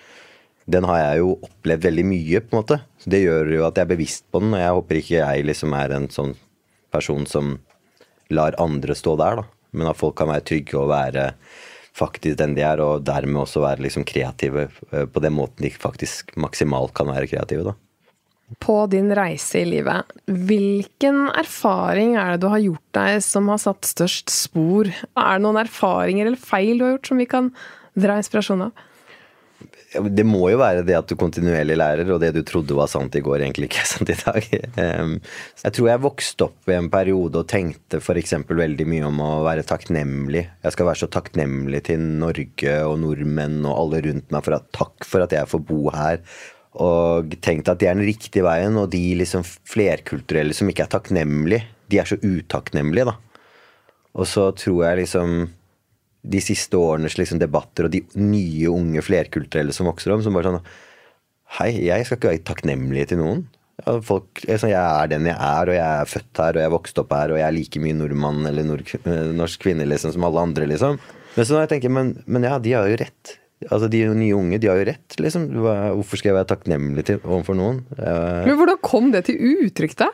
den 0.71 0.87
har 0.87 1.01
jeg 1.01 1.19
jo 1.25 1.35
opplevd 1.45 1.83
veldig 1.91 2.07
mye, 2.09 2.41
på 2.41 2.55
en 2.55 2.61
måte. 2.61 2.79
Det 3.05 3.21
gjør 3.21 3.51
jo 3.53 3.65
at 3.67 3.77
jeg 3.77 3.85
er 3.85 3.93
bevisst 3.93 4.25
på 4.33 4.41
den, 4.41 4.55
og 4.55 4.61
jeg 4.63 4.75
håper 4.79 4.99
ikke 5.01 5.19
jeg 5.19 5.45
liksom 5.45 5.75
er 5.77 5.93
en 5.93 6.09
sånn 6.13 6.33
person 6.93 7.25
som 7.29 7.55
lar 8.33 8.57
andre 8.61 8.95
stå 8.97 9.15
der, 9.21 9.41
da. 9.41 9.47
Men 9.75 9.91
at 9.91 9.99
folk 9.99 10.15
kan 10.17 10.31
være 10.31 10.45
trygge 10.47 10.77
og 10.79 10.89
være 10.89 11.29
faktisk 11.95 12.39
den 12.39 12.55
de 12.57 12.63
er, 12.65 12.81
og 12.83 13.03
dermed 13.07 13.43
også 13.43 13.63
være 13.63 13.85
liksom 13.85 14.05
kreative 14.07 14.69
eh, 14.91 15.05
på 15.07 15.23
den 15.23 15.35
måten 15.35 15.65
de 15.65 15.71
faktisk 15.71 16.33
maksimalt 16.39 16.95
kan 16.95 17.11
være 17.11 17.29
kreative. 17.31 17.71
da. 17.71 17.75
På 18.61 18.83
din 18.89 19.09
reise 19.15 19.61
i 19.63 19.67
livet, 19.67 20.11
hvilken 20.29 21.29
erfaring 21.33 22.15
er 22.19 22.35
det 22.35 22.43
du 22.43 22.49
har 22.51 22.61
gjort 22.61 22.97
deg 22.97 23.21
som 23.25 23.49
har 23.49 23.61
satt 23.61 23.87
størst 23.89 24.33
spor? 24.33 24.91
Er 25.17 25.37
det 25.37 25.45
noen 25.45 25.61
erfaringer 25.63 26.29
eller 26.29 26.41
feil 26.41 26.77
du 26.77 26.85
har 26.85 26.95
gjort 26.97 27.09
som 27.09 27.21
vi 27.21 27.29
kan 27.31 27.49
dra 27.97 28.19
inspirasjon 28.21 28.67
av? 28.67 28.85
Det 30.11 30.25
må 30.27 30.49
jo 30.51 30.59
være 30.59 30.83
det 30.87 30.95
at 30.97 31.09
du 31.09 31.15
kontinuerlig 31.19 31.77
lærer, 31.79 32.09
og 32.13 32.21
det 32.23 32.31
du 32.35 32.41
trodde 32.47 32.77
var 32.77 32.89
sant 32.91 33.15
i 33.17 33.21
går, 33.25 33.43
egentlig 33.43 33.69
ikke 33.69 33.81
er 33.83 33.89
sant 33.89 34.11
i 34.11 34.17
dag. 34.19 34.47
Jeg 35.65 35.75
tror 35.77 35.89
jeg 35.89 36.03
vokste 36.03 36.47
opp 36.47 36.71
i 36.71 36.77
en 36.77 36.89
periode 36.93 37.41
og 37.41 37.49
tenkte 37.49 38.01
f.eks. 38.01 38.35
veldig 38.49 38.87
mye 38.89 39.07
om 39.07 39.21
å 39.23 39.31
være 39.45 39.65
takknemlig. 39.67 40.43
Jeg 40.63 40.75
skal 40.75 40.89
være 40.89 41.01
så 41.03 41.09
takknemlig 41.11 41.81
til 41.89 42.03
Norge 42.21 42.75
og 42.85 42.99
nordmenn 43.01 43.61
og 43.63 43.79
alle 43.79 44.03
rundt 44.05 44.33
meg 44.33 44.45
for 44.45 44.57
at 44.57 44.69
takk 44.75 45.07
for 45.07 45.25
at 45.25 45.35
jeg 45.35 45.49
får 45.51 45.63
bo 45.65 45.81
her. 45.95 46.21
Og 46.85 47.35
tenkte 47.43 47.73
at 47.73 47.81
det 47.81 47.89
er 47.89 47.97
den 47.97 48.07
riktige 48.07 48.45
veien, 48.45 48.75
og 48.77 48.89
de 48.93 49.03
liksom 49.21 49.45
flerkulturelle 49.45 50.55
som 50.55 50.69
ikke 50.69 50.85
er 50.85 50.95
takknemlige, 50.97 51.63
de 51.91 52.01
er 52.01 52.09
så 52.09 52.19
utakknemlige, 52.19 53.13
da. 53.13 53.15
Og 54.15 54.27
så 54.29 54.49
tror 54.55 54.81
jeg 54.87 55.03
liksom 55.03 55.47
de 56.25 56.41
siste 56.43 56.77
årenes 56.79 57.17
liksom, 57.19 57.39
debatter 57.41 57.87
og 57.87 57.93
de 57.93 58.01
nye, 58.17 58.69
unge 58.71 59.03
flerkulturelle 59.05 59.75
som 59.75 59.89
vokser 59.89 60.15
om, 60.15 60.23
som 60.25 60.35
bare 60.37 60.55
sånn 60.55 60.65
Hei, 61.59 61.69
jeg 61.85 62.07
skal 62.07 62.17
ikke 62.17 62.31
være 62.31 62.43
takknemlig 62.47 63.03
til 63.11 63.19
noen. 63.21 63.43
Folk, 64.07 64.41
jeg 64.47 64.71
er 64.73 65.09
den 65.11 65.27
jeg 65.29 65.35
er, 65.35 65.69
og 65.69 65.75
jeg 65.75 65.85
er 66.01 66.09
født 66.09 66.39
her, 66.41 66.55
og 66.57 66.61
jeg 66.63 66.67
er 66.67 66.73
vokst 66.73 66.99
opp 67.03 67.13
her, 67.13 67.31
og 67.35 67.37
jeg 67.37 67.45
er 67.45 67.53
like 67.53 67.81
mye 67.83 67.95
nordmann 67.95 68.47
eller 68.49 68.65
nord, 68.65 68.91
norsk 69.37 69.61
kvinne 69.61 69.85
liksom, 69.87 70.15
som 70.15 70.25
alle 70.25 70.41
andre, 70.47 70.65
liksom. 70.71 70.97
Men 71.35 71.45
så 71.47 71.53
når 71.55 71.65
jeg 71.65 71.71
tenker, 71.75 71.93
men, 71.93 72.13
men 72.25 72.47
ja, 72.49 72.57
de 72.63 72.73
har 72.73 72.89
jo 72.89 72.97
rett. 73.03 73.35
Altså, 73.69 73.87
De 73.91 74.01
nye 74.17 74.35
unge 74.35 74.59
de 74.63 74.69
har 74.71 74.79
jo 74.81 74.87
rett. 74.89 75.17
liksom. 75.21 75.47
Hvorfor 75.61 76.19
skal 76.19 76.31
jeg 76.31 76.37
være 76.39 76.49
takknemlig 76.55 77.05
til, 77.11 77.21
overfor 77.23 77.57
noen? 77.59 77.83
Men 77.99 78.57
Hvordan 78.59 78.81
kom 78.83 79.11
det 79.13 79.25
til 79.29 79.39
uttrykk, 79.67 79.95
da? 80.01 80.09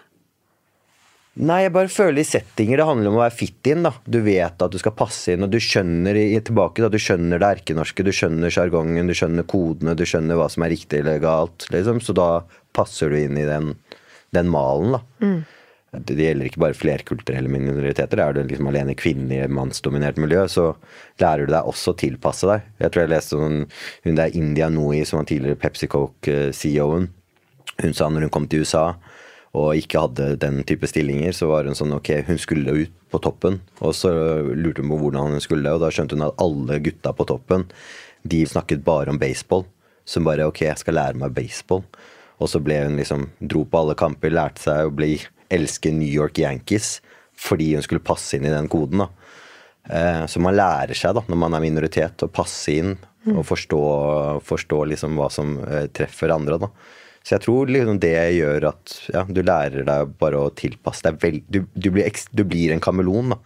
Nei, 1.39 1.61
jeg 1.63 1.71
bare 1.71 1.87
føler 1.87 2.19
i 2.19 2.27
settinger 2.27 2.81
det 2.81 2.85
handler 2.89 3.07
om 3.07 3.15
å 3.15 3.21
være 3.21 3.35
fit 3.37 3.67
in. 3.71 3.85
da. 3.87 3.93
Du 4.03 4.19
vet 4.25 4.65
at 4.65 4.73
du 4.73 4.77
skal 4.81 4.95
passe 4.99 5.31
inn, 5.31 5.45
og 5.45 5.53
du 5.53 5.61
skjønner 5.63 6.17
i, 6.19 6.35
tilbake 6.43 6.83
da, 6.83 6.89
du 6.91 6.99
skjønner 6.99 7.39
det 7.39 7.51
erkenorske, 7.55 8.03
du 8.03 8.11
skjønner 8.15 8.51
sjargongen, 8.51 9.07
du 9.07 9.15
skjønner 9.15 9.47
kodene, 9.47 9.95
du 9.95 10.03
skjønner 10.03 10.39
hva 10.39 10.49
som 10.51 10.65
er 10.67 10.73
riktig 10.75 10.99
eller 10.99 11.23
galt. 11.23 11.69
Liksom. 11.71 12.03
Så 12.03 12.15
da 12.19 12.43
passer 12.75 13.13
du 13.13 13.15
inn 13.21 13.39
i 13.39 13.47
den, 13.47 13.77
den 14.35 14.51
malen. 14.51 14.97
da. 14.97 15.01
Mm. 15.23 15.39
Det 15.91 16.15
gjelder 16.15 16.47
ikke 16.47 16.63
bare 16.63 16.75
flerkulturelle 16.75 17.51
minoriteter. 17.51 18.19
Er 18.23 18.35
du 18.35 18.43
liksom 18.47 18.67
alene 18.67 18.95
kvinne 18.99 19.35
i 19.35 19.41
et 19.43 19.51
mannsdominert 19.51 20.19
miljø, 20.19 20.45
så 20.51 20.69
lærer 21.19 21.47
du 21.47 21.55
deg 21.55 21.67
også 21.67 21.95
å 21.95 21.99
tilpasse 21.99 22.47
deg. 22.47 22.67
Jeg 22.79 22.91
tror 22.91 23.05
jeg 23.05 23.11
leste 23.11 23.39
noen, 23.39 23.65
hun 24.03 24.19
der 24.19 24.35
India 24.39 24.69
Nui, 24.71 25.01
som 25.07 25.19
var 25.19 25.31
tidligere 25.31 25.59
Pepsi 25.63 25.91
Coke-CEO-en. 25.91 27.09
Hun 27.81 27.95
sa 27.95 28.11
når 28.11 28.27
hun 28.27 28.35
kom 28.35 28.51
til 28.51 28.63
USA 28.63 28.85
og 29.57 29.75
ikke 29.75 30.05
hadde 30.05 30.29
den 30.39 30.61
type 30.67 30.87
stillinger, 30.87 31.33
så 31.35 31.49
var 31.49 31.67
hun 31.67 31.75
sånn 31.75 31.91
ok, 31.97 32.13
hun 32.29 32.39
skulle 32.39 32.75
ut 32.85 32.93
på 33.11 33.19
toppen. 33.23 33.59
Og 33.83 33.93
så 33.97 34.11
lurte 34.55 34.83
hun 34.83 34.93
på 34.93 35.01
hvordan 35.01 35.35
hun 35.35 35.43
skulle, 35.43 35.73
og 35.75 35.83
da 35.83 35.91
skjønte 35.91 36.15
hun 36.15 36.29
at 36.29 36.39
alle 36.39 36.79
gutta 36.83 37.11
på 37.15 37.27
toppen 37.27 37.67
de 38.23 38.45
snakket 38.47 38.85
bare 38.85 39.11
om 39.11 39.19
baseball. 39.19 39.65
Så 40.07 40.21
hun 40.21 40.29
bare 40.29 40.47
ok, 40.47 40.63
jeg 40.69 40.79
skal 40.79 40.95
lære 40.95 41.19
meg 41.19 41.35
baseball. 41.35 41.83
Og 42.41 42.49
så 42.49 42.61
ble 42.63 42.79
hun 42.85 42.97
liksom, 42.97 43.27
dro 43.43 43.65
på 43.67 43.81
alle 43.81 43.97
kamper, 43.99 44.33
lærte 44.33 44.63
seg 44.63 44.87
å 44.87 44.95
bli 44.95 45.17
elske 45.51 45.91
New 45.93 46.09
York 46.09 46.39
Yankees 46.39 46.99
fordi 47.41 47.73
hun 47.73 47.83
skulle 47.83 48.03
passe 48.05 48.37
inn 48.37 48.45
i 48.45 48.53
den 48.53 48.69
koden. 48.71 49.01
da. 49.01 49.09
Eh, 49.89 50.25
så 50.29 50.39
man 50.39 50.55
lærer 50.55 50.95
seg 50.97 51.15
da, 51.17 51.23
når 51.27 51.39
man 51.41 51.57
er 51.57 51.63
minoritet, 51.63 52.21
å 52.21 52.29
passe 52.31 52.75
inn 52.77 52.91
og 53.31 53.43
forstå, 53.45 53.81
forstå 54.45 54.81
liksom 54.93 55.17
hva 55.17 55.27
som 55.33 55.55
eh, 55.65 55.87
treffer 55.93 56.33
andre. 56.33 56.59
da. 56.61 56.69
Så 57.21 57.35
jeg 57.35 57.43
tror 57.43 57.69
liksom 57.69 57.99
det 58.01 58.15
gjør 58.33 58.65
at 58.71 58.93
ja, 59.13 59.21
du 59.29 59.43
lærer 59.45 59.85
deg 59.85 60.13
bare 60.21 60.39
å 60.41 60.53
tilpasse 60.57 61.05
deg. 61.05 61.19
Vel, 61.21 61.39
du, 61.53 61.61
du, 61.75 61.91
blir, 61.93 62.09
du, 62.33 62.43
blir, 62.47 62.73
en 62.73 62.81
kameleon, 62.81 63.35
da. 63.35 63.39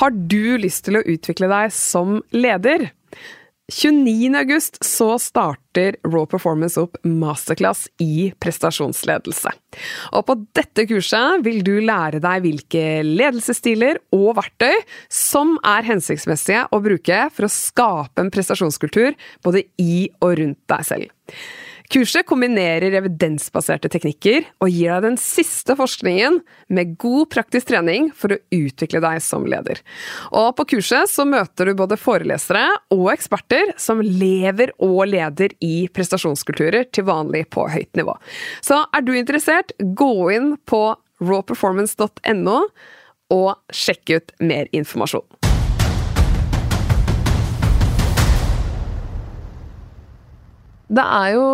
Har 0.00 0.16
du 0.16 0.56
lyst 0.58 0.86
til 0.88 0.96
å 0.98 1.04
utvikle 1.04 1.50
deg 1.52 1.74
som 1.76 2.22
leder? 2.32 2.88
29.8 3.70 4.82
så 4.84 5.06
starter 5.22 5.96
Raw 6.04 6.26
Performance 6.26 6.80
opp 6.80 6.98
masterclass 7.06 7.86
i 8.02 8.32
prestasjonsledelse. 8.42 9.52
Og 10.18 10.26
på 10.28 10.36
dette 10.58 10.84
kurset 10.90 11.44
vil 11.46 11.62
du 11.64 11.76
lære 11.80 12.20
deg 12.22 12.44
hvilke 12.44 12.84
ledelsesstiler 13.06 14.02
og 14.12 14.34
verktøy 14.40 14.82
som 15.12 15.54
er 15.64 15.86
hensiktsmessige 15.88 16.66
å 16.74 16.82
bruke 16.84 17.24
for 17.32 17.48
å 17.48 17.52
skape 17.52 18.24
en 18.24 18.32
prestasjonskultur 18.34 19.14
både 19.46 19.64
i 19.80 20.08
og 20.20 20.36
rundt 20.42 20.60
deg 20.74 20.88
selv. 20.88 21.12
Kurset 21.92 22.24
kombinerer 22.24 22.94
evidensbaserte 22.96 23.90
teknikker 23.92 24.46
og 24.64 24.70
gir 24.72 24.94
deg 24.94 25.04
den 25.04 25.18
siste 25.20 25.74
forskningen 25.76 26.38
med 26.72 26.94
god 27.02 27.28
praktisk 27.34 27.68
trening 27.68 28.06
for 28.16 28.32
å 28.32 28.38
utvikle 28.56 29.02
deg 29.04 29.20
som 29.20 29.44
leder. 29.44 29.82
Og 30.32 30.54
på 30.56 30.64
kurset 30.72 31.10
så 31.12 31.26
møter 31.28 31.68
du 31.68 31.74
både 31.76 31.98
forelesere 32.00 32.64
og 32.96 33.10
eksperter 33.12 33.74
som 33.76 34.00
lever 34.00 34.72
og 34.80 35.02
leder 35.12 35.52
i 35.60 35.84
prestasjonskulturer 35.92 36.88
til 36.96 37.04
vanlig 37.10 37.44
på 37.52 37.68
høyt 37.74 37.92
nivå. 38.00 38.16
Så 38.64 38.80
er 38.88 39.04
du 39.04 39.12
interessert, 39.12 39.76
gå 39.76 40.14
inn 40.32 40.54
på 40.64 40.82
rawperformance.no 41.20 42.58
og 43.36 43.52
sjekk 43.68 44.16
ut 44.16 44.36
mer 44.40 44.72
informasjon. 44.72 45.28
Det 50.92 51.02
er 51.02 51.28
jo 51.32 51.44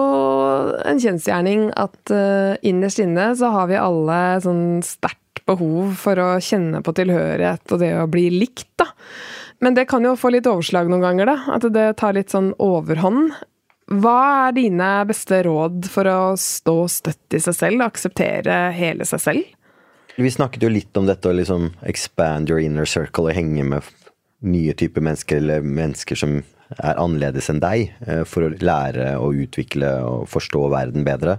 en 0.82 0.98
kjensgjerning 0.98 1.68
at 1.78 2.10
uh, 2.10 2.58
innerst 2.66 2.98
inne 3.02 3.30
så 3.38 3.52
har 3.54 3.68
vi 3.70 3.78
alle 3.78 4.20
sånn 4.42 4.80
sterkt 4.82 5.44
behov 5.48 5.94
for 6.00 6.18
å 6.18 6.30
kjenne 6.42 6.80
på 6.84 6.94
tilhørighet 6.98 7.74
og 7.74 7.82
det 7.82 7.92
å 8.00 8.08
bli 8.10 8.26
likt, 8.34 8.72
da. 8.80 8.90
Men 9.62 9.74
det 9.74 9.88
kan 9.90 10.04
jo 10.06 10.16
få 10.18 10.30
litt 10.34 10.46
overslag 10.46 10.90
noen 10.90 11.06
ganger, 11.06 11.30
da. 11.30 11.36
At 11.54 11.66
det 11.74 11.86
tar 11.98 12.14
litt 12.18 12.34
sånn 12.34 12.52
overhånd. 12.62 13.32
Hva 13.88 14.18
er 14.48 14.58
dine 14.58 14.90
beste 15.08 15.40
råd 15.46 15.86
for 15.88 16.10
å 16.10 16.18
stå 16.38 16.76
støtt 16.92 17.38
i 17.38 17.40
seg 17.42 17.56
selv 17.56 17.80
og 17.80 17.88
akseptere 17.88 18.58
hele 18.76 19.06
seg 19.08 19.22
selv? 19.22 19.54
Vi 20.18 20.30
snakket 20.34 20.66
jo 20.66 20.70
litt 20.74 20.98
om 20.98 21.06
dette 21.06 21.30
å 21.30 21.34
liksom 21.34 21.70
expand 21.86 22.50
your 22.50 22.60
inner 22.62 22.88
circle 22.90 23.30
og 23.30 23.38
henge 23.38 23.64
med 23.64 23.86
nye 24.42 24.74
typer 24.78 25.02
mennesker, 25.02 25.40
eller 25.40 25.62
mennesker 25.62 26.18
som 26.18 26.40
er 26.76 27.00
annerledes 27.00 27.48
enn 27.52 27.62
deg, 27.62 27.92
eh, 28.06 28.22
for 28.28 28.46
å 28.46 28.52
lære 28.52 29.14
og 29.22 29.42
utvikle 29.46 29.92
og 30.04 30.28
forstå 30.30 30.64
verden 30.74 31.06
bedre. 31.06 31.38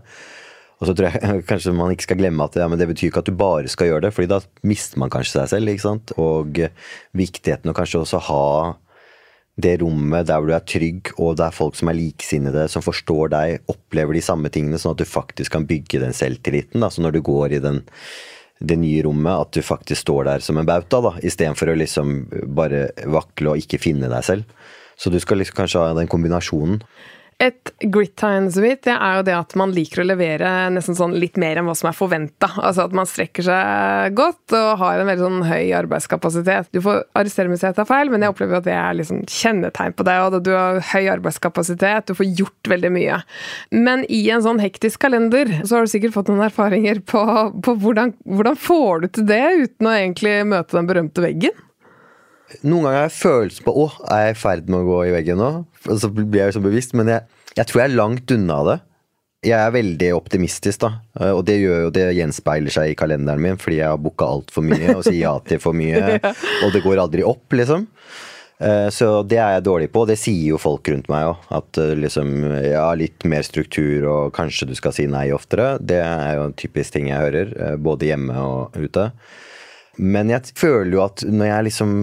Og 0.80 0.88
så 0.88 0.96
tror 0.96 1.10
jeg 1.10 1.46
kanskje 1.52 1.76
man 1.76 1.94
ikke 1.94 2.08
skal 2.08 2.22
glemme 2.22 2.46
at 2.48 2.58
ja, 2.60 2.68
det 2.72 2.90
betyr 2.90 3.12
ikke 3.12 3.24
at 3.24 3.32
du 3.32 3.38
bare 3.38 3.72
skal 3.72 3.92
gjøre 3.92 4.08
det, 4.08 4.14
fordi 4.16 4.32
da 4.32 4.42
mister 4.68 5.02
man 5.02 5.14
kanskje 5.14 5.42
seg 5.42 5.56
selv. 5.56 5.74
ikke 5.74 5.88
sant? 5.88 6.16
Og 6.22 6.62
viktigheten 7.18 7.72
å 7.72 7.78
kanskje 7.78 8.04
også 8.06 8.24
ha 8.30 8.46
det 9.60 9.76
rommet 9.82 10.28
der 10.30 10.40
hvor 10.40 10.48
du 10.48 10.56
er 10.56 10.66
trygg, 10.68 11.12
og 11.20 11.36
det 11.40 11.50
er 11.50 11.56
folk 11.56 11.76
som 11.76 11.92
er 11.92 11.98
liksinnede, 11.98 12.66
som 12.72 12.84
forstår 12.86 13.32
deg, 13.34 13.70
opplever 13.72 14.16
de 14.16 14.24
samme 14.24 14.52
tingene, 14.54 14.80
sånn 14.80 14.96
at 14.96 15.02
du 15.02 15.10
faktisk 15.10 15.58
kan 15.58 15.68
bygge 15.68 16.00
den 16.04 16.16
selvtilliten. 16.16 16.80
Da. 16.80 16.92
Så 16.94 17.04
når 17.04 17.18
du 17.18 17.24
går 17.28 17.58
i 17.58 17.64
den 17.64 17.84
det 18.60 18.76
nye 18.76 19.04
rommet, 19.06 19.32
at 19.40 19.56
du 19.56 19.64
faktisk 19.64 20.04
står 20.04 20.26
der 20.28 20.44
som 20.44 20.58
en 20.60 20.68
bauta, 20.68 21.00
da, 21.04 21.14
istedenfor 21.24 21.72
å 21.72 21.78
liksom 21.80 22.18
bare 22.56 22.90
vakle 23.08 23.54
og 23.54 23.62
ikke 23.62 23.80
finne 23.80 24.10
deg 24.12 24.26
selv. 24.28 24.58
Så 25.00 25.12
du 25.14 25.20
skal 25.24 25.40
liksom 25.40 25.62
kanskje 25.62 25.86
ha 25.86 25.96
den 25.98 26.12
kombinasjonen. 26.12 26.84
Et 27.40 27.70
grit-tegn-suite 27.80 28.84
det 28.84 28.94
er 28.98 29.14
jo 29.16 29.24
det 29.24 29.36
at 29.38 29.54
man 29.60 29.72
liker 29.72 30.02
å 30.02 30.08
levere 30.10 30.50
nesten 30.76 30.98
sånn 30.98 31.14
litt 31.16 31.38
mer 31.40 31.56
enn 31.56 31.70
hva 31.70 31.76
som 31.78 31.88
er 31.88 31.96
forventa. 31.96 32.50
Altså 32.60 32.84
at 32.84 32.96
man 32.98 33.08
strekker 33.08 33.46
seg 33.48 34.18
godt 34.18 34.56
og 34.58 34.82
har 34.82 35.00
en 35.00 35.08
veldig 35.08 35.24
sånn 35.24 35.46
høy 35.48 35.72
arbeidskapasitet. 35.78 36.68
Du 36.76 36.82
får 36.84 37.06
arrestere 37.16 37.48
meg 37.48 37.56
hvis 37.56 37.64
jeg 37.70 37.78
tar 37.78 37.88
feil, 37.88 38.12
men 38.12 38.26
jeg 38.26 38.34
opplever 38.34 38.60
at 38.60 38.68
det 38.68 38.76
er 38.76 38.98
liksom 39.00 39.22
kjennetegn 39.24 39.96
på 39.96 40.08
deg. 40.10 40.26
og 40.26 40.44
Du 40.44 40.52
har 40.52 40.82
høy 40.92 41.08
arbeidskapasitet, 41.16 42.12
du 42.12 42.20
får 42.20 42.36
gjort 42.42 42.74
veldig 42.76 42.92
mye. 42.98 43.22
Men 43.72 44.04
i 44.12 44.20
en 44.36 44.44
sånn 44.44 44.60
hektisk 44.60 45.00
kalender 45.08 45.62
så 45.62 45.78
har 45.78 45.88
du 45.88 45.94
sikkert 45.96 46.18
fått 46.18 46.34
noen 46.34 46.44
erfaringer 46.50 47.00
på, 47.08 47.24
på 47.64 47.80
hvordan, 47.86 48.18
hvordan 48.28 48.60
får 48.68 49.06
du 49.06 49.12
til 49.16 49.32
det 49.32 49.44
uten 49.64 49.88
å 49.88 49.96
egentlig 49.96 50.36
møte 50.52 50.76
den 50.76 50.92
berømte 50.92 51.24
veggen? 51.24 51.56
Noen 52.64 52.86
ganger 52.86 52.98
har 52.98 53.08
jeg 53.08 53.18
følelsen 53.20 53.66
på 53.66 53.74
er 54.10 54.24
jeg 54.28 54.36
i 54.36 54.40
ferd 54.40 54.70
med 54.70 54.82
å 54.82 54.88
gå 54.90 55.00
i 55.08 55.16
veggen 55.16 55.42
nå? 55.42 55.50
Og 55.88 56.00
så 56.02 56.10
blir 56.12 56.42
jeg 56.42 56.58
jo 56.58 56.64
bevisst, 56.66 56.96
men 56.98 57.12
jeg, 57.12 57.26
jeg, 57.56 57.66
tror 57.70 57.84
jeg 57.84 57.92
er 57.92 58.00
langt 58.00 58.34
unna 58.36 58.62
det. 58.68 58.78
Jeg 59.48 59.56
er 59.56 59.72
veldig 59.72 60.10
optimistisk, 60.18 60.82
da, 60.84 60.90
og 61.32 61.46
det, 61.48 61.62
gjør 61.62 61.86
jo, 61.86 61.92
det 61.96 62.10
gjenspeiler 62.18 62.74
seg 62.76 62.92
i 62.92 62.98
kalenderen 63.00 63.40
min, 63.40 63.60
fordi 63.62 63.78
jeg 63.78 63.88
har 63.88 64.02
booka 64.02 64.28
altfor 64.28 64.66
mye 64.68 64.98
og 64.98 65.06
sier 65.06 65.22
ja 65.22 65.38
til 65.48 65.62
for 65.64 65.78
mye, 65.78 66.18
og 66.66 66.74
det 66.76 66.82
går 66.84 67.00
aldri 67.06 67.24
opp, 67.24 67.46
liksom. 67.56 67.86
Eh, 68.60 68.90
så 68.92 69.22
det 69.24 69.38
er 69.40 69.54
jeg 69.56 69.66
dårlig 69.70 69.88
på, 69.94 70.04
og 70.04 70.10
det 70.12 70.18
sier 70.20 70.52
jo 70.52 70.60
folk 70.60 70.88
rundt 70.92 71.08
meg 71.12 71.30
òg. 71.30 71.44
At 71.56 71.80
eh, 71.80 71.96
liksom, 71.96 72.34
ja, 72.66 72.88
litt 73.00 73.24
mer 73.30 73.46
struktur 73.48 74.08
og 74.12 74.34
kanskje 74.36 74.68
du 74.70 74.76
skal 74.78 74.96
si 74.96 75.08
nei 75.08 75.30
oftere. 75.36 75.78
Det 75.80 76.02
er 76.04 76.40
jo 76.40 76.50
en 76.50 76.58
typisk 76.60 76.96
ting 76.96 77.08
jeg 77.12 77.24
hører, 77.24 77.54
eh, 77.56 77.78
både 77.80 78.12
hjemme 78.12 78.36
og 78.44 78.76
ute. 78.76 79.10
Men 80.00 80.32
jeg 80.32 80.52
føler 80.60 80.92
jo 80.98 81.06
at 81.06 81.24
når 81.28 81.52
jeg 81.54 81.70
liksom 81.70 81.96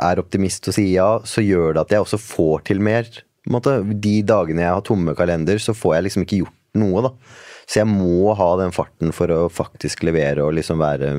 er 0.00 0.20
optimist 0.22 0.68
og 0.70 0.76
sier 0.76 0.92
ja, 0.94 1.10
så 1.28 1.44
gjør 1.44 1.76
det 1.76 1.84
at 1.86 1.94
jeg 1.96 2.04
også 2.06 2.20
får 2.22 2.66
til 2.70 2.82
mer. 2.84 3.08
De 3.44 4.18
dagene 4.24 4.62
jeg 4.64 4.74
har 4.76 4.84
tomme 4.86 5.14
kalender, 5.18 5.58
så 5.60 5.74
får 5.76 5.96
jeg 5.96 6.06
liksom 6.08 6.26
ikke 6.26 6.42
gjort 6.44 6.60
noe, 6.80 7.02
da. 7.04 7.10
Så 7.68 7.78
jeg 7.78 7.88
må 7.88 8.32
ha 8.36 8.48
den 8.58 8.72
farten 8.74 9.12
for 9.14 9.30
å 9.32 9.40
faktisk 9.52 10.02
levere 10.04 10.42
og 10.44 10.54
liksom 10.56 10.80
være 10.82 11.12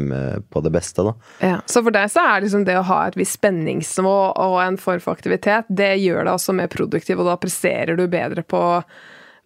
på 0.51 0.61
det 0.65 0.71
beste, 0.75 1.05
da. 1.05 1.13
Ja, 1.41 1.59
Så 1.69 1.81
for 1.85 1.95
deg 1.95 2.11
så 2.11 2.23
er 2.29 2.43
liksom 2.43 2.65
det 2.67 2.75
å 2.77 2.85
ha 2.89 2.99
et 3.07 3.17
visst 3.17 3.39
spenningsnivå 3.39 4.15
og 4.43 4.57
en 4.61 4.79
form 4.81 5.01
for 5.03 5.15
aktivitet, 5.15 5.69
det 5.69 5.93
gjør 6.03 6.25
deg 6.27 6.33
også 6.35 6.55
mer 6.57 6.71
produktiv, 6.73 7.21
og 7.21 7.29
da 7.31 7.37
presserer 7.39 7.97
du 7.97 8.07
bedre 8.11 8.43
på 8.43 8.59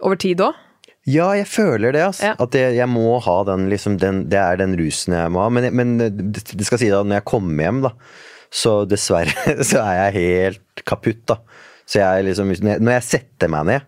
over 0.03 0.19
tid 0.19 0.41
òg? 0.45 0.57
Ja, 1.07 1.29
jeg 1.37 1.47
føler 1.47 1.93
det. 1.95 2.01
altså. 2.09 2.33
Ja. 2.33 2.35
At 2.43 2.55
jeg, 2.57 2.73
jeg 2.75 2.89
må 2.91 3.15
ha 3.23 3.37
den, 3.47 3.69
liksom, 3.71 3.95
den, 4.01 4.25
Det 4.27 4.39
er 4.41 4.57
den 4.59 4.73
rusen 4.75 5.15
jeg 5.15 5.31
må 5.31 5.45
ha. 5.45 5.51
Men, 5.53 5.69
men 5.71 5.93
det 6.01 6.67
skal 6.67 6.81
si 6.81 6.89
da, 6.91 6.99
når 6.99 7.21
jeg 7.21 7.27
kommer 7.31 7.63
hjem, 7.63 7.79
da, 7.85 7.93
så 8.53 8.81
dessverre 8.89 9.57
så 9.69 9.83
er 9.83 10.01
jeg 10.01 10.17
helt 10.21 10.85
kaputt, 10.87 11.23
da. 11.29 11.41
Så 11.87 12.01
jeg 12.01 12.25
liksom 12.27 12.51
Når 12.51 12.97
jeg 12.97 13.05
setter 13.07 13.51
meg 13.51 13.67
ned, 13.69 13.85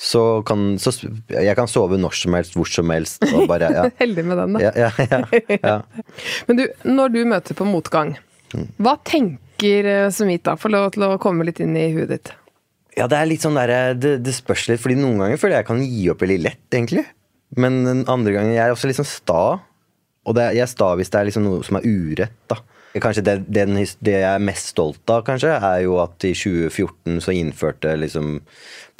så 0.00 0.40
kan 0.46 0.78
så 0.80 0.92
Jeg 1.28 1.56
kan 1.58 1.68
sove 1.68 1.98
når 2.00 2.14
som 2.16 2.36
helst, 2.38 2.54
hvor 2.56 2.68
som 2.70 2.90
helst. 2.94 3.24
Bare, 3.50 3.70
ja. 3.74 3.86
Heldig 4.02 4.24
med 4.24 4.38
den, 4.40 4.56
da. 4.56 4.70
Ja, 4.70 4.90
ja, 5.02 5.22
ja, 5.60 5.76
Men 6.48 6.60
du, 6.60 6.66
når 6.88 7.16
du 7.16 7.22
møter 7.28 7.58
på 7.58 7.66
motgang, 7.68 8.14
hva 8.80 8.96
tenker 9.04 9.36
Sumita? 9.60 10.12
Sumit 10.16 10.44
da? 10.46 10.54
Få 10.56 10.70
lov 10.72 10.86
til 10.94 11.04
å 11.04 11.16
komme 11.20 11.44
litt 11.44 11.60
inn 11.60 11.74
i 11.76 11.90
huet 11.92 12.08
ditt. 12.14 12.30
Ja, 12.96 13.06
det 13.10 13.18
er 13.18 13.28
litt 13.28 13.44
sånn 13.44 13.58
der, 13.58 13.92
det, 13.94 14.16
det 14.24 14.32
spørs 14.34 14.64
litt, 14.70 14.80
fordi 14.82 14.96
noen 14.98 15.20
ganger 15.20 15.38
føler 15.40 15.60
jeg 15.60 15.68
kan 15.68 15.82
gi 15.84 16.06
opp 16.10 16.24
veldig 16.24 16.38
lett, 16.46 16.64
egentlig. 16.72 17.04
Men 17.60 17.82
andre 18.08 18.32
ganger 18.34 18.54
jeg 18.54 18.62
er 18.64 18.72
også 18.72 18.88
litt 18.88 18.98
sånn 18.98 19.10
sta. 19.10 19.42
Og 20.26 20.36
det, 20.36 20.48
jeg 20.56 20.64
er 20.64 20.70
sta 20.70 20.88
hvis 20.98 21.12
det 21.12 21.20
er 21.20 21.28
liksom 21.28 21.46
noe 21.46 21.66
som 21.66 21.78
er 21.78 21.86
urett, 21.86 22.38
da. 22.50 22.58
Kanskje 22.98 23.22
det, 23.22 23.36
den, 23.46 23.76
det, 23.78 24.16
jeg 24.16 24.26
er 24.26 24.42
mest 24.42 24.72
stolt 24.72 25.12
av, 25.12 25.22
kanskje, 25.26 25.52
er 25.54 25.84
jo 25.84 26.00
at 26.02 26.26
i 26.26 26.32
2014 26.34 27.20
så 27.22 27.34
innførte 27.36 27.94
liksom 27.98 28.40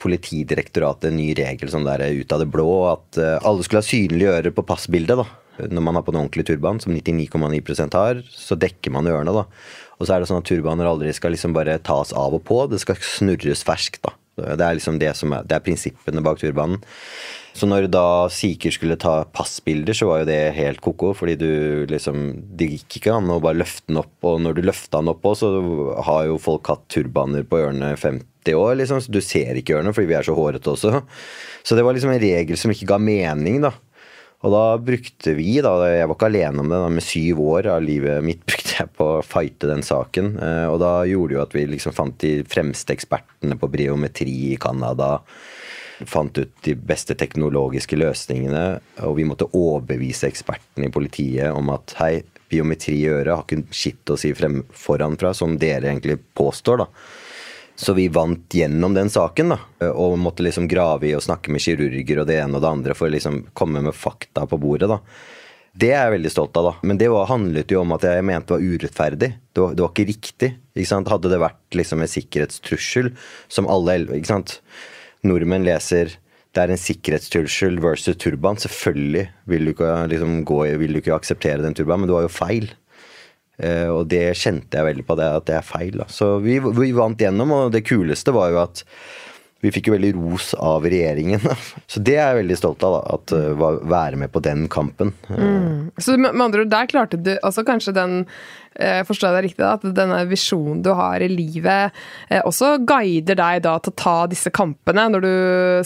Politidirektoratet 0.01 1.11
en 1.11 1.19
ny 1.19 1.35
regel 1.37 1.69
sånn 1.69 1.85
der 1.85 2.01
ut 2.09 2.31
av 2.33 2.41
det 2.41 2.47
blå. 2.49 2.71
At 2.89 3.19
uh, 3.21 3.35
alle 3.45 3.67
skulle 3.67 3.83
ha 3.83 3.85
synlige 3.85 4.33
ører 4.33 4.55
på 4.57 4.65
passbildet. 4.65 5.21
da. 5.21 5.67
Når 5.69 5.85
man 5.85 5.99
har 5.99 6.07
på 6.07 6.15
en 6.15 6.23
ordentlig 6.23 6.47
turban, 6.49 6.81
som 6.81 6.95
99,9% 6.97 7.99
har, 7.99 8.23
så 8.33 8.57
dekker 8.57 8.95
man 8.95 9.11
ørene. 9.11 9.35
da. 9.37 9.45
Og 9.99 10.09
så 10.09 10.15
er 10.15 10.23
det 10.23 10.31
sånn 10.31 10.41
at 10.41 10.49
turbaner 10.49 10.89
aldri 10.89 11.13
skal 11.13 11.37
liksom 11.37 11.53
bare 11.53 11.77
tas 11.85 12.15
av 12.17 12.39
og 12.39 12.47
på. 12.49 12.63
Det 12.73 12.81
skal 12.81 12.97
snurres 13.05 13.67
ferskt. 13.69 14.01
da. 14.09 14.17
Det 14.41 14.67
er 14.67 14.79
liksom 14.79 14.99
det 15.01 15.13
som 15.19 15.35
er, 15.37 15.47
det 15.47 15.57
er 15.57 15.65
prinsippene 15.65 16.25
bak 16.25 16.41
turbanen. 16.43 16.81
Så 17.57 17.67
når 17.67 17.89
da 17.91 18.29
sikher 18.31 18.73
skulle 18.75 18.99
ta 19.01 19.25
passbilder, 19.35 19.97
så 19.97 20.07
var 20.07 20.23
jo 20.23 20.29
det 20.29 20.39
helt 20.57 20.81
ko-ko. 20.85 21.13
Fordi 21.19 21.37
du 21.41 21.87
liksom 21.91 22.31
Det 22.57 22.69
gikk 22.77 23.01
ikke 23.01 23.17
an 23.17 23.31
å 23.33 23.41
bare 23.43 23.59
løfte 23.59 23.91
den 23.91 24.01
opp, 24.03 24.13
og 24.27 24.41
når 24.45 24.57
du 24.57 24.63
løfta 24.69 25.01
den 25.01 25.13
opp 25.13 25.27
òg, 25.27 25.37
så 25.41 25.51
har 26.07 26.27
jo 26.29 26.41
folk 26.41 26.71
hatt 26.71 26.87
turbaner 26.93 27.47
på 27.49 27.59
ørene 27.61 27.93
50 27.97 28.55
år, 28.57 28.75
liksom. 28.81 29.03
Så 29.03 29.13
du 29.13 29.21
ser 29.25 29.59
ikke 29.59 29.79
ørene 29.79 29.95
fordi 29.97 30.13
vi 30.13 30.19
er 30.21 30.27
så 30.27 30.37
hårete 30.37 30.73
også. 30.73 31.03
Så 31.67 31.77
det 31.77 31.85
var 31.85 31.97
liksom 31.97 32.15
en 32.15 32.23
regel 32.23 32.57
som 32.57 32.73
ikke 32.73 32.89
ga 32.95 33.01
mening, 33.03 33.61
da. 33.67 33.75
Og 34.41 34.55
da 34.55 34.65
brukte 34.81 35.35
vi, 35.37 35.59
da, 35.61 35.75
jeg 35.91 36.09
var 36.09 36.17
ikke 36.17 36.29
alene 36.31 36.63
om 36.63 36.71
det, 36.71 36.81
da, 36.81 36.91
med 36.97 37.05
syv 37.05 37.43
år 37.45 37.69
av 37.75 37.85
livet 37.85 38.25
mitt 38.25 38.45
brukte 38.49 38.79
jeg 38.79 38.93
på 38.97 39.09
å 39.19 39.25
fighte 39.27 39.69
den 39.69 39.85
saken. 39.85 40.33
Eh, 40.41 40.67
og 40.71 40.79
da 40.81 40.93
gjorde 41.09 41.35
det 41.35 41.37
jo 41.37 41.45
at 41.45 41.57
vi 41.59 41.65
liksom 41.75 41.97
fant 41.97 42.17
de 42.25 42.35
fremste 42.49 42.97
ekspertene 42.97 43.59
på 43.61 43.69
briometri 43.73 44.37
i 44.55 44.61
Canada 44.61 45.19
fant 46.09 46.39
ut 46.39 46.53
de 46.65 46.75
beste 46.75 47.13
teknologiske 47.19 47.99
løsningene, 47.99 48.65
og 49.05 49.19
vi 49.19 49.27
måtte 49.29 49.51
overbevise 49.53 50.31
ekspertene 50.31 50.89
i 50.89 50.95
politiet 50.95 51.53
om 51.53 51.69
at 51.75 51.93
hei, 52.01 52.23
biometri 52.51 52.97
i 53.03 53.11
øret 53.11 53.35
har 53.35 53.45
ikke 53.45 53.77
skitt 53.77 54.11
å 54.11 54.17
si 54.19 54.33
frem 54.35 54.63
foranfra, 54.75 55.35
som 55.37 55.59
dere 55.61 55.91
egentlig 55.91 56.17
påstår, 56.37 56.81
da. 56.81 56.89
Så 57.81 57.95
vi 57.97 58.11
vant 58.13 58.53
gjennom 58.53 58.93
den 58.93 59.09
saken, 59.09 59.55
da, 59.55 59.89
og 59.95 60.19
måtte 60.21 60.45
liksom 60.45 60.67
grave 60.69 61.09
i 61.09 61.15
og 61.17 61.25
snakke 61.25 61.53
med 61.53 61.65
kirurger 61.65 62.21
og 62.21 62.29
det 62.29 62.37
ene 62.43 62.59
og 62.59 62.65
det 62.65 62.73
andre 62.75 62.97
for 62.99 63.09
å 63.09 63.15
liksom 63.15 63.39
komme 63.57 63.81
med 63.87 63.97
fakta 63.97 64.45
på 64.51 64.59
bordet, 64.61 64.91
da. 64.91 65.01
Det 65.81 65.93
er 65.95 66.03
jeg 66.03 66.17
veldig 66.17 66.33
stolt 66.35 66.59
av, 66.59 66.67
da. 66.67 66.89
Men 66.91 66.99
det 67.01 67.09
var, 67.13 67.29
handlet 67.31 67.73
jo 67.73 67.81
om 67.85 67.95
at 67.95 68.05
jeg 68.05 68.25
mente 68.27 68.51
det 68.51 68.57
var 68.57 68.65
urettferdig. 68.75 69.29
Det 69.55 69.63
var, 69.63 69.77
det 69.79 69.85
var 69.85 69.93
ikke 69.95 70.09
riktig. 70.09 70.49
Ikke 70.75 70.91
sant? 70.91 71.13
Hadde 71.13 71.31
det 71.31 71.39
vært 71.41 71.79
liksom 71.79 72.03
en 72.03 72.11
sikkerhetstrussel 72.11 73.13
som 73.49 73.71
alle 73.71 74.01
ikke 74.19 74.33
sant? 74.33 74.59
nordmenn 75.27 75.67
leser 75.67 76.15
det 76.51 76.63
er 76.65 76.73
en 76.75 76.81
sikkerhetstrussel 76.81 77.77
versus 77.83 78.19
turban. 78.19 78.59
Selvfølgelig 78.59 79.29
vil 79.51 79.69
du 79.69 79.73
ikke, 79.73 79.91
liksom, 80.11 80.41
gå, 80.49 80.57
vil 80.81 80.97
du 80.97 80.99
ikke 80.99 81.15
akseptere 81.15 81.63
den 81.63 81.77
turbanen, 81.79 82.05
men 82.05 82.11
du 82.11 82.17
har 82.17 82.25
jo 82.27 82.33
feil. 82.33 82.67
Eh, 83.61 83.89
og 83.93 84.07
det 84.11 84.31
kjente 84.39 84.81
jeg 84.81 84.89
veldig 84.91 85.07
på, 85.07 85.17
det, 85.21 85.33
at 85.41 85.49
det 85.51 85.59
er 85.59 85.67
feil. 85.67 85.99
Da. 86.01 86.09
Så 86.13 86.37
vi, 86.45 86.59
vi, 86.61 86.93
vant 86.97 87.21
gjennom, 87.21 87.57
og 87.57 87.75
det 87.75 87.85
kuleste 87.89 88.35
var 88.37 88.55
jo 88.55 88.63
at 88.65 88.85
vi 89.61 89.69
fikk 89.75 89.91
jo 89.91 89.93
veldig 89.93 90.15
ros 90.17 90.55
av 90.57 90.87
regjeringen. 90.89 91.43
Så 91.91 92.01
det 92.01 92.15
er 92.17 92.31
jeg 92.31 92.39
veldig 92.45 92.57
stolt 92.57 92.85
av, 92.87 92.95
da, 92.97 93.19
at 93.19 93.35
uh, 93.37 93.83
være 93.93 94.17
med 94.23 94.33
på 94.33 94.41
den 94.41 94.65
kampen. 94.73 95.13
Mm. 95.29 95.91
Så 96.01 96.17
med 96.17 96.33
andre 96.33 96.65
ord, 96.65 96.73
der 96.73 96.89
klarte 96.89 97.21
du 97.21 97.35
altså 97.37 97.67
kanskje 97.69 97.93
den 97.99 98.23
Eh, 98.79 99.01
forstår 99.03 99.33
jeg 99.33 99.35
deg 99.35 99.47
riktig, 99.49 99.63
da, 99.65 99.73
at 99.75 99.97
denne 99.97 100.19
visjonen 100.31 100.79
du 100.85 100.93
har 100.95 101.21
i 101.21 101.29
livet, 101.29 101.97
eh, 102.31 102.41
også 102.47 102.77
guider 102.87 103.35
deg 103.41 103.65
da 103.67 103.75
til 103.83 103.91
å 103.91 103.99
ta 103.99 104.15
disse 104.31 104.53
kampene 104.55 105.09
når 105.11 105.25
du 105.25 105.33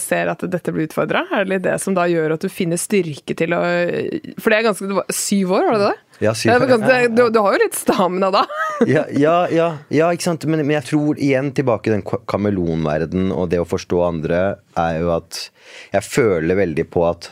ser 0.03 0.29
at 0.29 0.45
dette 0.45 0.71
blir 0.71 0.85
utfordra? 0.85 1.25
Er 1.33 1.43
det 1.43 1.51
litt 1.51 1.65
det 1.65 1.79
som 1.81 1.97
da 1.97 2.05
gjør 2.07 2.35
at 2.37 2.45
du 2.45 2.49
finner 2.51 2.77
styrke 2.77 3.33
til 3.35 3.57
å 3.57 3.63
For 4.37 4.53
det 4.53 4.59
er 4.59 4.67
ganske 4.69 4.87
det 4.87 4.99
var 4.99 5.09
Syv 5.09 5.55
år, 5.57 5.65
var 5.65 5.79
det 5.79 5.89
det? 5.89 6.04
Ja, 6.23 6.33
ja. 6.47 6.59
Du, 7.09 7.29
du, 7.29 7.39
har 7.43 7.55
jo 7.55 7.59
litt 7.59 7.75
stamina 7.75 8.29
da? 8.31 8.45
ja, 8.87 9.03
ja, 9.11 9.35
ja, 9.51 9.69
ja, 9.91 10.11
ikke 10.13 10.29
sant. 10.29 10.45
Men, 10.47 10.63
men, 10.63 10.77
jeg 10.77 10.87
tror 10.91 11.19
igjen 11.19 11.51
tilbake 11.55 11.91
i 11.91 11.95
den 11.97 12.05
kameleonverdenen 12.05 13.33
og 13.35 13.49
det 13.51 13.59
å 13.63 13.67
forstå 13.67 14.03
andre, 14.07 14.43
er 14.79 15.01
jo 15.01 15.11
at 15.15 15.47
jeg 15.93 16.07
føler 16.07 16.61
veldig 16.61 16.87
på 16.93 17.03
at 17.09 17.31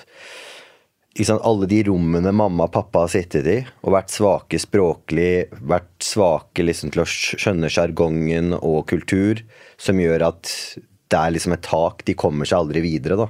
alle 1.29 1.67
de 1.69 1.83
rommene 1.85 2.31
mamma 2.33 2.65
og 2.65 2.73
pappa 2.73 3.03
har 3.03 3.11
sittet 3.13 3.45
i 3.45 3.59
og 3.85 3.93
vært 3.93 4.09
svake 4.09 4.59
språklig, 4.59 5.45
vært 5.61 5.91
svake 6.01 6.65
liksom 6.65 6.93
til 6.93 7.03
å 7.03 7.09
skjønne 7.09 7.69
sjargongen 7.69 8.55
og 8.57 8.87
kultur, 8.89 9.43
som 9.77 10.01
gjør 10.01 10.31
at 10.31 10.49
det 11.13 11.19
er 11.19 11.35
liksom 11.35 11.53
et 11.53 11.65
tak. 11.65 12.01
De 12.07 12.17
kommer 12.17 12.49
seg 12.49 12.63
aldri 12.63 12.81
videre, 12.83 13.19
da. 13.19 13.29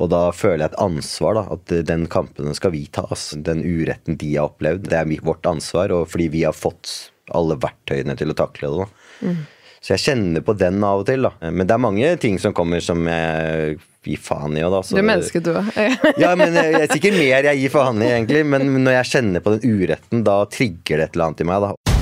Og 0.00 0.08
da 0.12 0.22
føler 0.32 0.64
jeg 0.64 0.72
et 0.72 0.82
ansvar, 0.82 1.36
da. 1.36 1.46
At 1.56 1.72
den 1.88 2.06
kampen 2.12 2.54
skal 2.56 2.72
vi 2.74 2.86
ta. 2.92 3.04
Altså. 3.10 3.40
Den 3.44 3.64
uretten 3.64 4.16
de 4.20 4.34
har 4.36 4.48
opplevd, 4.48 4.88
det 4.88 5.00
er 5.00 5.26
vårt 5.26 5.48
ansvar. 5.48 5.92
Og 5.92 6.06
fordi 6.12 6.30
vi 6.32 6.46
har 6.46 6.56
fått 6.56 7.10
alle 7.32 7.58
verktøyene 7.60 8.16
til 8.18 8.32
å 8.32 8.38
takle 8.38 8.70
det. 8.72 8.86
da. 8.86 9.28
Mm. 9.28 9.42
Så 9.82 9.96
jeg 9.96 10.02
kjenner 10.04 10.44
på 10.46 10.54
den 10.54 10.78
av 10.86 11.02
og 11.02 11.08
til, 11.08 11.26
da. 11.26 11.50
Men 11.50 11.66
det 11.66 11.74
er 11.74 11.82
mange 11.82 12.12
ting 12.22 12.36
som 12.38 12.54
kommer 12.54 12.82
som 12.84 13.02
jeg 13.10 13.80
gir 14.06 14.20
faen 14.22 14.54
i 14.58 14.62
da. 14.62 14.82
Så, 14.82 14.94
du 14.94 15.02
er 15.02 15.08
menneske, 15.10 15.42
du 15.42 15.50
òg. 15.56 15.72
ja, 16.22 16.32
men 16.38 16.54
jeg, 16.54 16.76
er 16.84 16.86
sikkert 16.90 17.18
mer 17.18 17.50
jeg 17.50 17.64
gir 17.64 17.74
faen 17.74 18.02
i, 18.02 18.12
egentlig. 18.14 18.44
Men 18.46 18.70
når 18.78 19.00
jeg 19.00 19.10
kjenner 19.16 19.44
på 19.44 19.56
den 19.56 19.82
uretten, 19.82 20.22
da 20.26 20.38
trigger 20.50 21.02
det 21.02 21.10
et 21.10 21.18
eller 21.18 21.32
annet 21.32 21.42
i 21.42 21.50
meg, 21.50 21.66
da. 21.66 22.01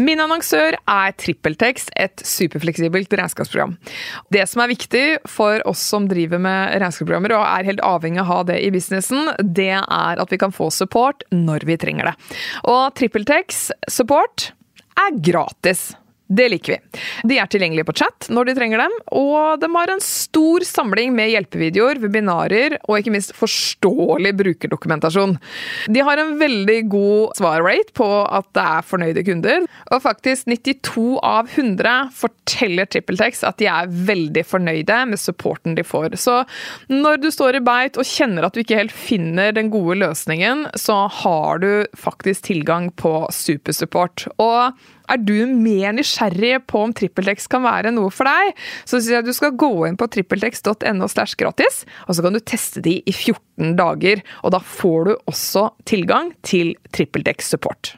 Min 0.00 0.22
annonsør 0.24 0.78
er 0.88 1.12
TrippelTex, 1.20 1.90
et 2.00 2.22
superfleksibelt 2.24 3.12
regnskapsprogram. 3.12 3.74
Det 4.32 4.46
som 4.48 4.62
er 4.64 4.72
viktig 4.72 5.04
for 5.28 5.60
oss 5.68 5.82
som 5.84 6.06
driver 6.08 6.40
med 6.40 6.78
regnskapsprogrammer 6.80 7.36
og 7.36 7.44
er 7.44 7.68
helt 7.68 7.84
avhengig 7.84 8.22
av 8.22 8.24
å 8.24 8.30
ha 8.30 8.40
det 8.48 8.58
i 8.64 8.70
businessen, 8.72 9.28
det 9.42 9.74
er 9.76 10.22
at 10.22 10.32
vi 10.32 10.40
kan 10.40 10.54
få 10.54 10.70
support 10.72 11.26
når 11.34 11.68
vi 11.68 11.76
trenger 11.80 12.08
det. 12.08 12.16
Og 12.72 12.94
TrippelTex 12.96 13.66
support 13.92 14.52
er 14.96 15.20
gratis. 15.20 15.90
Det 16.28 16.48
liker 16.48 16.72
vi. 16.72 17.00
De 17.28 17.36
er 17.40 17.48
tilgjengelige 17.50 17.86
på 17.88 17.94
chat 17.98 18.28
når 18.32 18.48
de 18.48 18.54
trenger 18.56 18.80
dem, 18.84 18.94
og 19.18 19.60
de 19.60 19.68
har 19.74 19.92
en 19.92 20.02
stor 20.04 20.64
samling 20.64 21.12
med 21.16 21.32
hjelpevideoer, 21.32 22.00
webinarer 22.02 22.78
og 22.86 22.98
ikke 22.98 23.12
minst 23.12 23.34
forståelig 23.36 24.32
brukerdokumentasjon. 24.38 25.36
De 25.92 26.04
har 26.04 26.22
en 26.22 26.36
veldig 26.40 26.78
god 26.92 27.36
svarrate 27.38 27.92
på 27.98 28.08
at 28.24 28.48
det 28.56 28.64
er 28.64 28.88
fornøyde 28.88 29.26
kunder, 29.26 29.66
og 29.90 30.04
faktisk 30.04 30.48
92 30.48 31.18
av 31.26 31.50
100 31.50 32.14
forteller 32.16 32.88
TrippelTex 32.88 33.44
at 33.48 33.60
de 33.60 33.68
er 33.72 33.92
veldig 34.12 34.46
fornøyde 34.48 35.02
med 35.12 35.20
supporten 35.20 35.76
de 35.76 35.84
får. 35.86 36.16
Så 36.22 36.38
når 36.92 37.20
du 37.22 37.28
står 37.34 37.58
i 37.58 37.64
beit 37.66 38.00
og 38.00 38.08
kjenner 38.08 38.46
at 38.46 38.56
du 38.56 38.62
ikke 38.62 38.80
helt 38.80 38.94
finner 38.94 39.52
den 39.56 39.72
gode 39.74 39.98
løsningen, 40.00 40.68
så 40.78 41.04
har 41.22 41.62
du 41.62 41.70
faktisk 41.98 42.48
tilgang 42.48 42.90
på 42.96 43.14
supersupport. 43.34 44.28
Og 44.40 44.72
er 45.10 45.22
du 45.22 45.34
mer 45.50 45.94
nysgjerrig 45.96 46.62
på 46.70 46.84
om 46.86 46.94
TrippelTex 46.96 47.48
kan 47.52 47.64
være 47.66 47.94
noe 47.94 48.12
for 48.14 48.28
deg, 48.28 48.52
så 48.84 48.98
syns 48.98 49.10
jeg 49.14 49.26
du 49.26 49.32
skal 49.36 49.56
gå 49.58 49.72
inn 49.88 49.98
på 50.00 50.08
trippeltex.no 50.12 51.08
slash 51.10 51.38
gratis, 51.40 51.82
og 52.06 52.16
så 52.16 52.26
kan 52.26 52.36
du 52.36 52.42
teste 52.42 52.84
de 52.84 52.98
i 53.02 53.14
14 53.14 53.74
dager. 53.78 54.22
Og 54.42 54.54
da 54.54 54.62
får 54.62 55.08
du 55.08 55.16
også 55.30 55.68
tilgang 55.88 56.32
til 56.46 56.74
TrippelTex 56.94 57.52
support. 57.54 57.96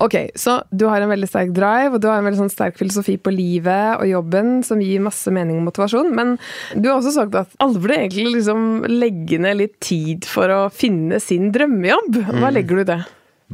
Ok, 0.00 0.14
Så 0.38 0.60
du 0.70 0.86
har 0.86 1.02
en 1.02 1.10
veldig 1.10 1.28
sterk 1.28 1.52
drive, 1.56 1.96
og 1.96 2.02
du 2.02 2.06
har 2.10 2.20
en 2.20 2.26
veldig 2.28 2.38
sånn 2.44 2.52
sterk 2.52 2.78
filosofi 2.78 3.16
på 3.18 3.32
livet 3.34 3.98
og 3.98 4.06
jobben 4.06 4.60
som 4.66 4.82
gir 4.82 5.02
masse 5.02 5.32
mening 5.34 5.58
og 5.58 5.68
motivasjon. 5.72 6.12
Men 6.14 6.36
du 6.76 6.86
har 6.86 7.00
også 7.00 7.16
sagt 7.16 7.34
at 7.38 7.54
alle 7.62 7.82
burde 7.82 7.98
egentlig 8.04 8.36
liksom 8.36 8.86
legge 8.92 9.40
ned 9.42 9.58
litt 9.58 9.78
tid 9.82 10.28
for 10.28 10.52
å 10.54 10.60
finne 10.70 11.18
sin 11.22 11.50
drømmejobb. 11.54 12.20
Hva 12.28 12.44
mm. 12.46 12.52
legger 12.54 12.78
du 12.78 12.84
i 12.84 12.90
det? 12.92 13.00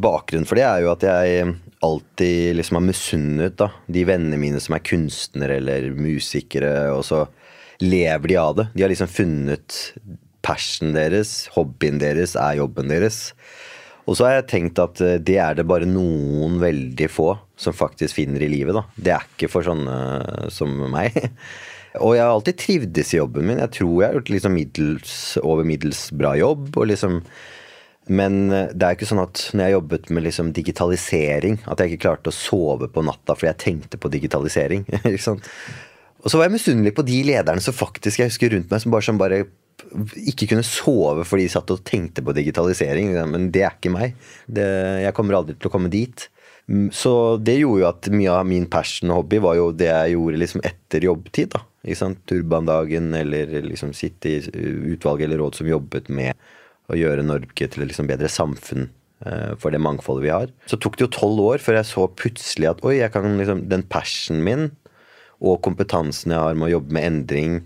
Bakgrunnen 0.04 0.48
for 0.48 0.58
det 0.58 0.66
er 0.66 0.82
jo 0.82 0.90
at 0.92 1.06
jeg 1.06 1.54
alltid 1.84 2.58
liksom 2.58 2.80
har 2.80 2.86
misunnet 2.88 3.56
da, 3.60 3.70
de 3.86 4.04
vennene 4.08 4.40
mine 4.40 4.60
som 4.62 4.76
er 4.76 4.84
kunstnere 4.84 5.58
eller 5.60 5.90
musikere, 5.96 6.74
og 6.94 7.04
så 7.06 7.24
lever 7.84 8.32
de 8.32 8.38
av 8.40 8.56
det. 8.58 8.68
De 8.74 8.84
har 8.84 8.92
liksom 8.92 9.10
funnet 9.10 9.78
passionen 10.44 10.96
deres, 10.96 11.46
hobbyen 11.54 12.00
deres 12.02 12.34
er 12.36 12.58
jobben 12.60 12.90
deres. 12.92 13.30
Og 14.04 14.18
så 14.18 14.26
har 14.26 14.38
jeg 14.38 14.48
tenkt 14.52 14.80
at 14.82 15.00
eh, 15.04 15.20
det 15.22 15.38
er 15.40 15.56
det 15.58 15.66
bare 15.68 15.88
noen 15.88 16.58
veldig 16.62 17.08
få 17.12 17.30
som 17.56 17.76
faktisk 17.76 18.18
finner 18.18 18.42
i 18.44 18.50
livet. 18.52 18.76
da. 18.76 18.84
Det 18.96 19.14
er 19.14 19.26
ikke 19.30 19.50
for 19.52 19.66
sånne 19.66 20.50
som 20.52 20.72
meg. 20.92 21.16
Og 22.02 22.16
jeg 22.16 22.24
har 22.24 22.32
alltid 22.34 22.58
trivdes 22.58 23.12
i 23.14 23.20
jobben 23.20 23.46
min. 23.46 23.60
Jeg 23.62 23.70
tror 23.76 23.92
jeg 24.00 24.08
har 24.08 24.16
gjort 24.18 24.30
liksom 24.34 24.56
middels, 24.58 25.18
over 25.46 25.66
middels 25.68 26.08
bra 26.10 26.34
jobb. 26.36 26.72
og 26.74 26.88
liksom 26.90 27.20
men 28.04 28.52
eh, 28.52 28.72
det 28.74 28.84
er 28.84 28.96
ikke 28.98 29.08
sånn 29.08 29.22
at 29.22 29.46
når 29.56 29.64
jeg 29.64 29.74
jobbet 29.78 30.10
med 30.12 30.26
liksom 30.26 30.50
digitalisering, 30.56 31.60
at 31.64 31.80
jeg 31.80 31.94
ikke 31.94 32.04
klarte 32.04 32.32
å 32.32 32.36
sove 32.36 32.90
på 32.92 33.04
natta 33.04 33.36
fordi 33.36 33.48
jeg 33.48 33.62
tenkte 33.62 34.00
på 34.00 34.10
digitalisering. 34.12 34.84
og 35.08 36.26
så 36.28 36.36
var 36.36 36.48
jeg 36.48 36.56
misunnelig 36.58 36.92
på 36.98 37.06
de 37.06 37.22
lederne 37.30 37.64
som 37.64 37.76
faktisk 37.76 38.20
jeg 38.20 38.32
husker 38.32 38.52
rundt 38.52 38.68
meg, 38.68 38.82
som 38.84 38.92
bare, 38.92 39.06
som 39.08 39.20
bare 39.20 39.46
ikke 40.24 40.48
kunne 40.50 40.66
sove 40.66 41.24
fordi 41.26 41.46
de 41.46 41.54
satt 41.54 41.72
og 41.74 41.82
tenkte 41.86 42.24
på 42.24 42.34
digitalisering. 42.36 43.12
Men 43.30 43.50
det 43.54 43.64
er 43.66 43.76
ikke 43.76 43.92
meg. 43.94 44.16
Det, 44.46 44.66
jeg 45.04 45.16
kommer 45.16 45.40
aldri 45.40 45.58
til 45.58 45.70
å 45.70 45.74
komme 45.74 45.92
dit. 45.92 46.28
Mm, 46.70 46.88
så 46.96 47.36
det 47.36 47.58
gjorde 47.60 47.82
jo 47.82 47.88
at 47.90 48.10
mye 48.14 48.34
av 48.40 48.48
min 48.48 48.66
passion 48.70 49.12
og 49.12 49.22
hobby 49.22 49.40
var 49.44 49.58
jo 49.58 49.70
det 49.76 49.90
jeg 49.90 50.16
gjorde 50.16 50.42
liksom 50.42 50.64
etter 50.64 51.08
jobbtid. 51.10 51.56
da. 51.56 51.64
Turbandagen 52.24 53.12
eller 53.14 53.50
liksom 53.66 53.92
sitte 53.96 54.30
i 54.30 54.38
utvalg 54.94 55.24
eller 55.26 55.42
råd 55.42 55.60
som 55.60 55.68
jobbet 55.68 56.08
med 56.08 56.32
å 56.88 56.96
gjøre 56.96 57.24
Norge 57.24 57.68
til 57.68 57.84
et 57.84 57.90
liksom 57.90 58.08
bedre 58.08 58.28
samfunn 58.32 58.88
eh, 59.24 59.52
for 59.60 59.72
det 59.72 59.82
mangfoldet 59.84 60.24
vi 60.24 60.32
har. 60.32 60.54
Så 60.68 60.80
tok 60.80 60.96
det 60.96 61.06
jo 61.06 61.12
tolv 61.12 61.44
år 61.44 61.64
før 61.64 61.80
jeg 61.80 61.90
så 61.90 62.08
plutselig 62.08 62.70
at 62.72 62.82
oi, 62.84 62.98
jeg 63.02 63.12
kan 63.12 63.36
liksom, 63.40 63.66
den 63.72 63.84
passionen 63.88 64.44
min 64.44 64.66
og 65.44 65.60
kompetansen 65.64 66.32
jeg 66.32 66.40
har 66.40 66.56
med 66.56 66.70
å 66.70 66.74
jobbe 66.78 66.96
med 66.96 67.08
endring 67.10 67.62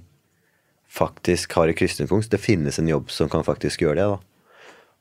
faktisk 0.90 1.52
har 1.58 1.68
et 1.68 1.78
krysningspunkt. 1.78 2.30
Det 2.30 2.40
finnes 2.42 2.78
en 2.78 2.88
jobb 2.88 3.10
som 3.12 3.30
kan 3.32 3.44
faktisk 3.46 3.84
gjøre 3.84 3.98
det. 4.00 4.06
da. 4.14 4.18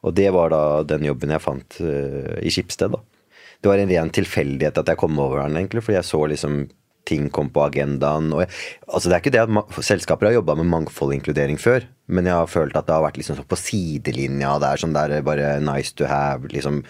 Og 0.05 0.15
det 0.15 0.29
var 0.35 0.51
da 0.53 0.63
den 0.87 1.07
jobben 1.07 1.33
jeg 1.33 1.43
fant 1.43 1.79
uh, 1.81 2.37
i 2.41 2.51
Skipsted. 2.53 2.93
da. 2.93 3.01
Det 3.61 3.71
var 3.71 3.81
en 3.81 3.89
ren 3.89 4.11
tilfeldighet 4.13 4.77
at 4.77 4.91
jeg 4.91 4.99
kom 5.01 5.17
over 5.19 5.41
den, 5.41 5.57
egentlig, 5.57 5.83
fordi 5.83 5.97
jeg 5.97 6.11
så 6.11 6.25
liksom 6.29 6.67
ting 7.07 7.29
kom 7.31 7.49
på 7.53 7.63
agendaen. 7.63 8.31
Og 8.35 8.43
jeg, 8.43 8.53
altså 8.87 9.09
Det 9.09 9.15
er 9.15 9.21
ikke 9.23 9.35
det 9.35 9.43
at 9.45 9.77
selskaper 9.85 10.29
har 10.29 10.37
jobba 10.37 10.57
med 10.59 10.69
mangfold 10.71 11.13
og 11.13 11.17
inkludering 11.17 11.59
før, 11.61 11.87
men 12.11 12.27
jeg 12.27 12.35
har 12.35 12.51
følt 12.51 12.75
at 12.75 12.87
det 12.87 12.95
har 12.95 13.05
vært 13.05 13.19
liksom 13.19 13.39
sånn 13.39 13.49
på 13.49 13.59
sidelinja. 13.59 14.57
Det 14.59 14.69
er 14.69 14.83
sånn 14.83 14.95
der 14.95 15.15
bare 15.25 15.49
nice 15.63 15.95
to 15.97 16.07
have, 16.09 16.51
liksom 16.51 16.83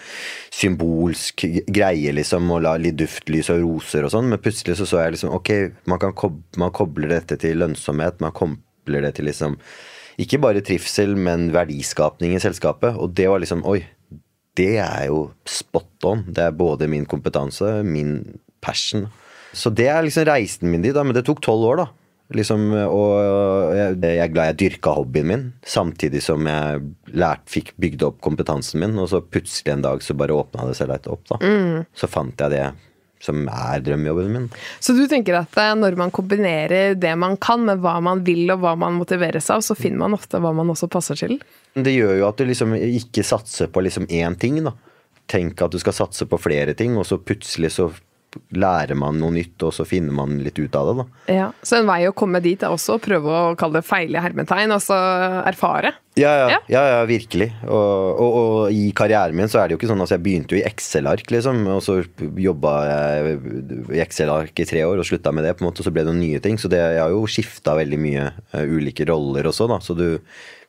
symbolsk 0.54 1.46
greie, 1.70 2.12
liksom, 2.14 2.50
og 2.54 2.64
la 2.66 2.76
litt 2.82 2.98
duftlys 2.98 3.50
og 3.54 3.62
roser 3.64 4.06
og 4.06 4.14
sånn. 4.14 4.30
Men 4.32 4.42
plutselig 4.42 4.78
så 4.80 4.88
så 4.90 5.04
jeg 5.04 5.16
liksom 5.16 5.34
ok, 5.38 5.52
man, 5.90 6.02
kob 6.18 6.42
man 6.60 6.74
kobler 6.74 7.14
dette 7.14 7.38
til 7.40 7.62
lønnsomhet. 7.62 8.20
man 8.24 8.34
kom 8.34 8.58
kobler 8.88 9.04
det 9.04 9.16
til 9.18 9.28
liksom 9.28 9.58
ikke 10.18 10.40
bare 10.42 10.64
trivsel, 10.66 11.14
men 11.14 11.52
verdiskapning 11.54 12.34
i 12.34 12.40
selskapet. 12.42 12.96
Og 12.98 13.14
det 13.14 13.28
var 13.30 13.38
liksom 13.38 13.62
Oi, 13.64 13.84
det 14.58 14.78
er 14.82 15.06
jo 15.06 15.30
spot 15.46 16.04
on. 16.04 16.24
Det 16.26 16.42
er 16.42 16.56
både 16.58 16.88
min 16.88 17.06
kompetanse, 17.06 17.84
min 17.84 18.40
passion. 18.60 19.06
Så 19.54 19.70
det 19.70 19.86
er 19.88 20.02
liksom 20.02 20.26
reisen 20.26 20.72
min 20.72 20.82
dit, 20.82 20.94
da. 20.94 21.04
Men 21.04 21.14
det 21.14 21.24
tok 21.28 21.40
tolv 21.40 21.68
år, 21.68 21.84
da. 21.84 21.86
Liksom, 22.34 22.66
og 22.90 23.72
jeg, 23.72 23.94
jeg 24.02 24.18
er 24.20 24.32
glad 24.34 24.50
jeg 24.50 24.58
dyrka 24.60 24.92
hobbyen 24.98 25.30
min, 25.30 25.44
samtidig 25.64 26.20
som 26.20 26.44
jeg 26.44 26.82
lært, 27.16 27.46
fikk 27.48 27.70
bygd 27.80 28.04
opp 28.04 28.18
kompetansen 28.24 28.82
min. 28.82 28.98
Og 28.98 29.08
så 29.14 29.22
plutselig 29.22 29.76
en 29.76 29.86
dag 29.86 30.02
så 30.02 30.18
bare 30.18 30.34
åpna 30.34 30.66
det 30.68 30.76
seg 30.80 30.90
litt 30.90 31.06
opp, 31.08 31.22
da. 31.30 31.38
Mm. 31.38 31.86
Så 31.94 32.10
fant 32.10 32.42
jeg 32.42 32.56
det 32.58 32.66
som 33.22 33.46
er 33.50 33.82
drømmejobben 33.84 34.32
min. 34.32 34.48
Så 34.80 34.94
du 34.96 35.04
tenker 35.10 35.40
at 35.40 35.58
eh, 35.60 35.74
når 35.78 35.98
man 35.98 36.12
kombinerer 36.14 36.96
det 36.98 37.14
man 37.18 37.36
kan 37.42 37.64
med 37.66 37.82
hva 37.84 37.98
man 38.04 38.22
vil 38.26 38.46
og 38.54 38.62
hva 38.62 38.74
man 38.78 38.98
motiveres 38.98 39.50
av, 39.54 39.64
så 39.64 39.76
finner 39.78 40.04
man 40.04 40.18
ofte 40.18 40.40
hva 40.42 40.52
man 40.56 40.70
også 40.74 40.90
passer 40.92 41.18
til? 41.18 41.38
Det 41.74 41.94
gjør 41.94 42.18
jo 42.20 42.28
at 42.28 42.38
du 42.38 42.46
liksom 42.48 42.74
ikke 42.78 43.26
satser 43.26 43.70
på 43.72 43.82
liksom 43.84 44.08
én 44.10 44.38
ting, 44.40 44.62
da. 44.66 44.74
Tenk 45.28 45.60
at 45.60 45.74
du 45.74 45.80
skal 45.82 45.96
satse 45.96 46.24
på 46.28 46.38
flere 46.40 46.72
ting, 46.78 46.96
og 46.96 47.04
så 47.06 47.18
plutselig 47.20 47.74
så 47.74 47.90
lærer 48.54 48.96
man 48.98 49.18
noe 49.20 49.32
nytt, 49.34 49.56
og 49.64 49.72
så 49.74 49.86
finner 49.88 50.14
man 50.14 50.38
litt 50.44 50.58
ut 50.58 50.74
av 50.76 50.90
det. 50.90 50.94
da. 51.00 51.34
Ja, 51.34 51.46
Så 51.62 51.78
en 51.78 51.88
vei 51.88 52.02
å 52.08 52.14
komme 52.16 52.40
dit 52.44 52.62
er 52.62 52.72
også 52.74 52.96
å 52.96 53.02
prøve 53.02 53.32
å 53.32 53.56
kalle 53.58 53.80
det 53.80 53.88
feile 53.88 54.22
hermetegn, 54.22 54.74
altså 54.74 54.96
erfare? 55.48 55.94
Ja, 56.18 56.32
ja, 56.34 56.58
ja. 56.68 56.82
ja 56.92 57.00
virkelig. 57.08 57.48
Og, 57.64 58.20
og, 58.20 58.36
og, 58.40 58.60
i 58.74 58.90
karrieren 58.96 59.36
min 59.38 59.50
så 59.50 59.62
er 59.62 59.68
det 59.68 59.76
jo 59.76 59.80
ikke 59.80 59.90
sånn 59.92 60.02
altså 60.02 60.16
jeg 60.16 60.24
begynte 60.26 60.56
jo 60.56 60.60
i 60.60 60.66
Excel-ark, 60.66 61.30
liksom, 61.32 61.62
og 61.72 61.80
så 61.84 62.00
jobba 62.48 62.74
jeg 62.88 63.38
i 63.94 64.02
Excel-ark 64.04 64.62
i 64.64 64.68
tre 64.68 64.84
år 64.88 65.00
og 65.00 65.08
slutta 65.08 65.32
med 65.34 65.46
det, 65.46 65.54
på 65.56 65.64
en 65.64 65.70
måte, 65.70 65.84
og 65.84 65.88
så 65.88 65.94
ble 65.94 66.04
det 66.04 66.12
noen 66.12 66.24
nye 66.24 66.42
ting. 66.44 66.60
Så 66.60 66.70
det, 66.72 66.82
jeg 66.82 67.02
har 67.04 67.14
jo 67.14 67.24
skifta 67.30 67.78
veldig 67.78 68.00
mye 68.02 68.30
uh, 68.54 68.64
ulike 68.66 69.06
roller 69.08 69.48
også, 69.50 69.70
da. 69.70 69.80
Så 69.84 69.96
du 69.98 70.08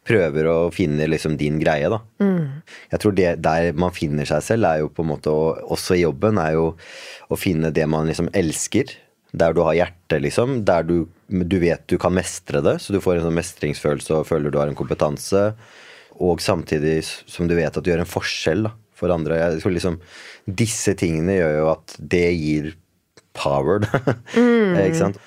prøver 0.08 0.48
å 0.50 0.58
finne 0.74 1.08
liksom 1.10 1.36
din 1.40 1.60
greie, 1.62 1.90
da. 1.92 2.00
Mm. 2.24 2.62
Jeg 2.94 3.02
tror 3.04 3.16
det 3.18 3.34
der 3.44 3.70
man 3.78 3.94
finner 3.96 4.28
seg 4.30 4.44
selv, 4.46 4.70
er 4.70 4.84
jo 4.84 4.90
på 4.94 5.06
en 5.06 5.12
måte, 5.12 5.34
også 5.34 5.98
i 5.98 6.04
jobben, 6.04 6.40
er 6.42 6.56
jo 6.56 6.72
å 7.30 7.40
finne 7.40 7.74
det 7.76 7.86
man 7.90 8.10
liksom 8.10 8.32
elsker. 8.38 8.96
Der 9.30 9.54
du 9.54 9.62
har 9.62 9.76
hjertet, 9.78 10.24
liksom. 10.24 10.64
Der 10.66 10.88
du, 10.88 11.04
du 11.30 11.58
vet 11.62 11.86
du 11.92 12.00
kan 12.02 12.16
mestre 12.16 12.64
det, 12.66 12.80
så 12.82 12.96
du 12.96 13.02
får 13.04 13.20
en 13.20 13.28
sånn 13.28 13.38
mestringsfølelse 13.38 14.18
og 14.18 14.28
føler 14.30 14.50
du 14.50 14.58
har 14.62 14.72
en 14.72 14.80
kompetanse. 14.80 15.52
Og 16.20 16.42
samtidig 16.44 17.04
som 17.06 17.48
du 17.48 17.54
vet 17.60 17.70
at 17.70 17.86
du 17.86 17.92
gjør 17.92 18.04
en 18.04 18.10
forskjell 18.10 18.66
da, 18.66 18.74
for 18.98 19.14
andre. 19.14 19.38
Jeg 19.38 19.64
tror 19.64 19.76
liksom, 19.76 20.00
Disse 20.50 20.96
tingene 20.98 21.38
gjør 21.38 21.60
jo 21.60 21.68
at 21.76 22.00
det 22.02 22.26
gir 22.34 22.72
power, 23.38 23.86
da. 23.86 24.18
Mm. 24.34 24.80
ikke 24.88 25.04
sant? 25.04 25.22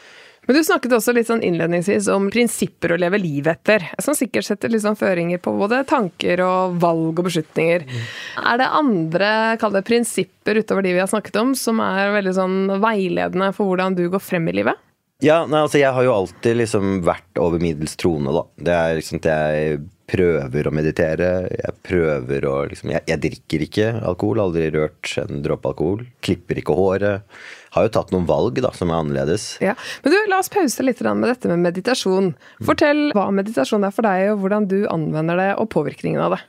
Men 0.46 0.56
du 0.58 0.64
snakket 0.66 0.96
også 0.96 1.12
litt 1.14 1.28
sånn 1.28 1.42
innledningsvis 1.46 2.08
om 2.10 2.26
prinsipper 2.32 2.94
å 2.94 2.98
leve 2.98 3.20
livet 3.22 3.60
etter, 3.60 3.84
som 4.02 4.16
sikkert 4.18 4.48
setter 4.48 4.72
litt 4.72 4.82
sånn 4.82 4.98
føringer 4.98 5.38
på 5.42 5.52
både 5.54 5.84
tanker 5.86 6.42
og 6.42 6.80
valg 6.82 7.14
og 7.14 7.28
beslutninger. 7.28 7.84
Mm. 7.86 8.08
Er 8.50 8.58
det 8.58 8.70
andre 8.80 9.28
kall 9.62 9.76
det 9.76 9.84
prinsipper 9.86 10.58
utover 10.58 10.82
de 10.82 10.96
vi 10.96 11.02
har 11.02 11.10
snakket 11.10 11.38
om, 11.38 11.54
som 11.58 11.78
er 11.84 12.10
veldig 12.16 12.34
sånn 12.40 12.58
veiledende 12.82 13.52
for 13.54 13.70
hvordan 13.70 13.94
du 13.98 14.08
går 14.10 14.24
frem 14.24 14.50
i 14.50 14.56
livet? 14.58 14.82
Ja, 15.22 15.44
nei, 15.46 15.62
altså 15.62 15.78
jeg 15.78 15.94
har 15.94 16.02
jo 16.02 16.16
alltid 16.16 16.58
liksom 16.58 16.98
vært 17.06 17.38
over 17.38 17.62
middels 17.62 17.94
troende, 17.94 18.34
da. 18.34 18.42
Det 18.58 18.74
er 18.74 18.98
liksom 18.98 19.22
at 19.22 19.28
jeg 19.30 19.82
prøver 20.10 20.66
å 20.66 20.74
meditere. 20.74 21.28
Jeg 21.54 21.76
prøver 21.86 22.46
å 22.50 22.56
liksom 22.66 22.90
jeg, 22.90 23.06
jeg 23.06 23.22
drikker 23.22 23.66
ikke 23.68 23.88
alkohol. 24.02 24.42
Aldri 24.42 24.66
rørt 24.74 25.14
en 25.22 25.44
dråpe 25.44 25.70
alkohol. 25.70 26.02
Klipper 26.26 26.58
ikke 26.58 26.74
håret 26.76 27.38
har 27.72 27.86
jo 27.86 27.92
tatt 27.94 28.12
noen 28.12 28.28
valg 28.28 28.60
da, 28.62 28.70
som 28.76 28.92
er 28.92 29.00
annerledes. 29.00 29.46
Ja. 29.64 29.74
Men 30.04 30.14
du, 30.14 30.18
La 30.30 30.40
oss 30.42 30.52
pause 30.52 30.84
litt 30.84 31.00
med 31.02 31.28
dette 31.28 31.50
med 31.50 31.62
meditasjon. 31.64 32.32
Fortell 32.64 33.10
hva 33.16 33.30
meditasjon 33.34 33.84
er 33.88 33.94
for 33.94 34.06
deg, 34.06 34.32
og 34.32 34.42
hvordan 34.44 34.68
du 34.70 34.82
anvender 34.92 35.40
det, 35.40 35.52
og 35.60 35.70
påvirkningen 35.72 36.20
av 36.22 36.36
det. 36.36 36.42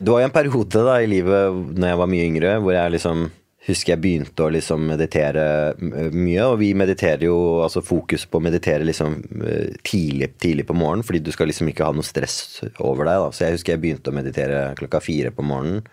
Det 0.00 0.08
var 0.08 0.22
jo 0.22 0.30
en 0.30 0.34
periode 0.34 0.86
da 0.86 0.96
i 1.02 1.10
livet 1.10 1.76
når 1.76 1.92
jeg 1.92 2.00
var 2.00 2.10
mye 2.10 2.26
yngre, 2.30 2.56
hvor 2.64 2.72
jeg 2.72 2.94
liksom 2.96 3.28
husker 3.68 3.92
jeg 3.92 4.00
begynte 4.00 4.44
å 4.46 4.52
liksom 4.52 4.86
meditere 4.88 5.44
mye. 5.78 6.46
Og 6.46 6.56
vi 6.62 6.70
mediterer 6.78 7.26
jo 7.26 7.36
altså 7.64 7.82
fokus 7.84 8.24
på 8.26 8.40
å 8.40 8.44
meditere 8.44 8.86
liksom 8.88 9.18
eh, 9.44 9.74
tidlig, 9.86 10.32
tidlig 10.40 10.66
på 10.70 10.76
morgenen, 10.76 11.04
fordi 11.06 11.22
du 11.26 11.30
skal 11.34 11.50
liksom 11.50 11.68
ikke 11.70 11.86
ha 11.86 11.94
noe 11.96 12.06
stress 12.06 12.62
over 12.78 13.04
deg. 13.04 13.26
da. 13.26 13.34
Så 13.36 13.44
jeg 13.46 13.58
husker 13.58 13.76
jeg 13.76 13.84
begynte 13.84 14.12
å 14.12 14.16
meditere 14.16 14.70
klokka 14.80 15.02
fire 15.04 15.34
på 15.34 15.44
morgenen. 15.46 15.84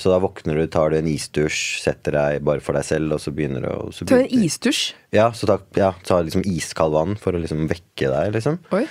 Så 0.00 0.08
da 0.08 0.16
våkner 0.22 0.56
du, 0.56 0.64
tar 0.72 0.92
du 0.92 0.96
en 0.96 1.10
isdusj, 1.10 1.82
setter 1.82 2.16
deg 2.16 2.44
bare 2.46 2.64
for 2.64 2.76
deg 2.78 2.86
selv, 2.88 3.12
og 3.16 3.20
så 3.20 3.32
begynner 3.36 3.66
du 3.66 3.68
å 3.68 4.06
Ta 4.08 4.22
en 4.22 4.32
isdusj? 4.40 4.94
Ja, 5.12 5.28
så 5.36 5.48
ta, 5.50 5.58
ja, 5.76 5.92
ta 6.06 6.22
liksom 6.24 6.44
iskald 6.48 6.96
vann 6.96 7.18
for 7.20 7.36
å 7.36 7.42
liksom 7.42 7.66
vekke 7.68 8.08
deg, 8.08 8.32
liksom. 8.38 8.56
Oi. 8.76 8.86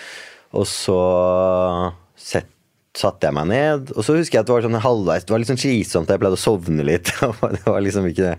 Og 0.54 0.68
så 0.70 1.00
sett, 2.20 2.52
satte 3.00 3.30
jeg 3.30 3.38
meg 3.38 3.50
ned, 3.50 3.94
og 3.96 4.06
så 4.06 4.18
husker 4.18 4.38
jeg 4.38 4.44
at 4.44 4.50
det 4.50 4.56
var 4.56 4.66
sånn 4.66 4.82
halvveis 4.84 5.26
Det 5.26 5.34
var 5.34 5.42
litt 5.42 5.50
sånn 5.52 5.62
slitsomt, 5.62 6.10
jeg 6.14 6.22
pleide 6.22 6.38
å 6.38 6.42
sovne 6.42 6.86
litt. 6.86 7.10
det 7.56 7.66
var 7.66 7.82
liksom 7.86 8.10
ikke 8.10 8.32
det. 8.32 8.38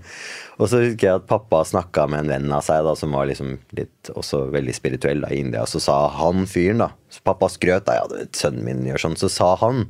Og 0.60 0.68
så 0.68 0.82
husker 0.84 1.06
jeg 1.06 1.22
at 1.22 1.28
pappa 1.30 1.62
snakka 1.66 2.06
med 2.12 2.24
en 2.26 2.32
venn 2.34 2.54
av 2.54 2.62
seg 2.66 2.84
da, 2.86 2.94
som 2.98 3.14
var 3.16 3.30
liksom 3.30 3.54
litt 3.78 4.10
også 4.14 4.44
veldig 4.54 4.74
spirituell 4.76 5.22
da, 5.24 5.32
i 5.32 5.42
India, 5.42 5.64
og 5.64 5.72
så 5.72 5.82
sa 5.82 6.00
han 6.20 6.46
fyren, 6.50 6.84
da 6.84 6.92
så 7.10 7.24
Pappa 7.26 7.48
skrøt 7.50 7.88
da, 7.88 7.96
ja, 7.98 8.26
sønnen 8.36 8.66
min 8.66 8.84
gjør 8.86 9.02
sånn, 9.08 9.16
så 9.18 9.30
sa 9.32 9.54
han 9.64 9.88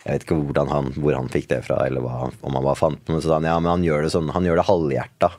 jeg 0.00 0.14
vet 0.16 0.24
ikke 0.24 0.66
han, 0.70 0.92
hvor 0.96 1.16
han 1.16 1.28
fikk 1.32 1.50
det 1.50 1.60
fra, 1.66 1.82
eller 1.84 2.04
hva, 2.04 2.30
om 2.30 2.56
han 2.56 2.64
bare 2.64 2.78
fant 2.78 3.00
det. 3.04 3.18
Så 3.20 3.28
sa 3.28 3.36
han 3.36 3.48
ja, 3.48 3.58
men 3.60 3.74
han 3.74 3.84
gjør 3.84 4.06
det 4.06 4.12
sånn, 4.14 4.30
han 4.32 4.46
gjør 4.48 4.60
det 4.62 4.68
halvhjerta, 4.70 5.32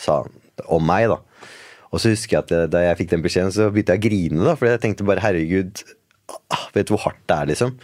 sa 0.00 0.18
han 0.22 0.42
om 0.72 0.84
meg, 0.88 1.08
da. 1.12 1.20
Og 1.94 2.02
så 2.02 2.12
husker 2.12 2.36
jeg 2.36 2.44
at 2.44 2.72
da 2.72 2.82
jeg 2.82 2.98
fikk 3.00 3.12
den 3.14 3.24
beskjeden, 3.24 3.54
så 3.54 3.70
begynte 3.72 3.96
jeg 3.96 4.02
å 4.02 4.06
grine, 4.08 4.42
da, 4.44 4.56
for 4.58 4.68
jeg 4.68 4.82
tenkte 4.82 5.06
bare 5.08 5.24
herregud, 5.24 5.84
ah, 6.52 6.66
vet 6.74 6.88
du 6.88 6.92
hvor 6.92 7.06
hardt 7.06 7.22
det 7.24 7.38
er, 7.38 7.50
liksom. 7.52 7.76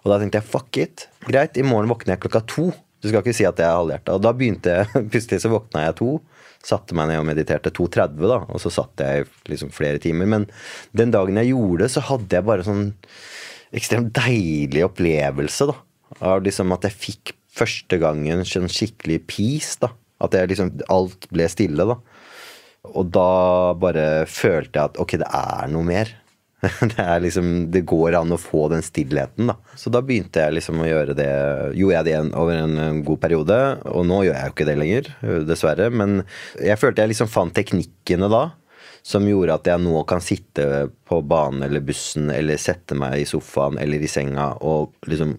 Og 0.00 0.12
da 0.12 0.20
tenkte 0.20 0.40
jeg 0.40 0.48
fuck 0.48 0.80
it, 0.80 1.08
greit, 1.26 1.58
i 1.60 1.66
morgen 1.66 1.90
våkner 1.90 2.16
jeg 2.16 2.24
klokka 2.24 2.40
to. 2.48 2.70
Du 3.00 3.08
skal 3.08 3.20
ikke 3.20 3.36
si 3.36 3.46
at 3.48 3.60
jeg 3.60 3.68
er 3.68 3.76
halvhjerta. 3.76 4.16
Og 4.16 4.24
da 4.24 4.32
begynte 4.36 4.76
jeg, 4.78 4.88
plutselig 5.12 5.42
så 5.44 5.52
våkna 5.52 5.84
jeg 5.86 5.98
to. 6.00 6.14
Satte 6.64 6.96
meg 6.96 7.08
ned 7.08 7.22
og 7.22 7.28
mediterte 7.28 7.72
2.30, 7.72 8.16
da, 8.28 8.40
og 8.48 8.60
så 8.60 8.72
satt 8.72 9.00
jeg 9.00 9.28
liksom 9.48 9.72
flere 9.72 10.00
timer. 10.00 10.28
Men 10.28 10.48
den 10.96 11.12
dagen 11.12 11.40
jeg 11.40 11.52
gjorde 11.52 11.84
det, 11.84 11.92
så 11.94 12.04
hadde 12.08 12.36
jeg 12.36 12.48
bare 12.48 12.66
sånn 12.66 12.90
ekstremt 13.76 14.12
deilig 14.16 14.84
opplevelse, 14.86 15.70
da. 15.70 15.76
Av 16.26 16.42
liksom 16.42 16.72
at 16.74 16.88
jeg 16.88 16.96
fikk 16.96 17.34
første 17.54 17.98
gangen 18.02 18.44
sånn 18.46 18.70
skikkelig 18.70 19.20
peace, 19.30 19.76
da. 19.82 19.92
At 20.20 20.36
jeg 20.36 20.52
liksom 20.52 20.74
Alt 20.92 21.28
ble 21.32 21.48
stille, 21.50 21.86
da. 21.88 21.98
Og 22.90 23.12
da 23.12 23.30
bare 23.76 24.24
følte 24.30 24.78
jeg 24.78 24.90
at 24.92 24.98
ok, 25.00 25.18
det 25.20 25.28
er 25.36 25.70
noe 25.72 25.86
mer. 25.86 26.16
Det 26.92 27.00
er 27.00 27.22
liksom 27.24 27.70
Det 27.72 27.80
går 27.88 28.18
an 28.18 28.34
å 28.34 28.40
få 28.40 28.66
den 28.72 28.82
stillheten, 28.84 29.48
da. 29.48 29.56
Så 29.80 29.92
da 29.92 30.02
begynte 30.04 30.42
jeg 30.42 30.58
liksom 30.58 30.82
å 30.82 30.88
gjøre 30.88 31.14
det 31.16 31.30
Gjorde 31.78 31.94
jeg 31.94 32.08
det 32.10 32.16
over 32.36 32.58
en 32.60 33.00
god 33.06 33.20
periode, 33.22 33.58
og 33.88 34.04
nå 34.08 34.22
gjør 34.26 34.36
jeg 34.36 34.50
jo 34.50 34.54
ikke 34.56 34.68
det 34.68 34.76
lenger, 34.80 35.08
dessverre. 35.48 35.88
Men 35.88 36.20
jeg 36.60 36.80
følte 36.80 37.04
jeg 37.04 37.14
liksom 37.14 37.32
fant 37.32 37.56
teknikkene 37.56 38.28
da 38.32 38.42
som 39.02 39.26
gjorde 39.28 39.56
at 39.56 39.68
jeg 39.70 39.82
nå 39.82 40.02
kan 40.08 40.22
sitte 40.24 40.88
på 41.08 41.20
banen 41.26 41.64
eller 41.66 41.84
bussen 41.84 42.30
eller 42.32 42.60
sette 42.60 42.96
meg 42.98 43.22
i 43.22 43.28
sofaen 43.28 43.78
eller 43.80 44.02
i 44.02 44.10
senga 44.10 44.52
og 44.66 44.92
liksom, 45.08 45.34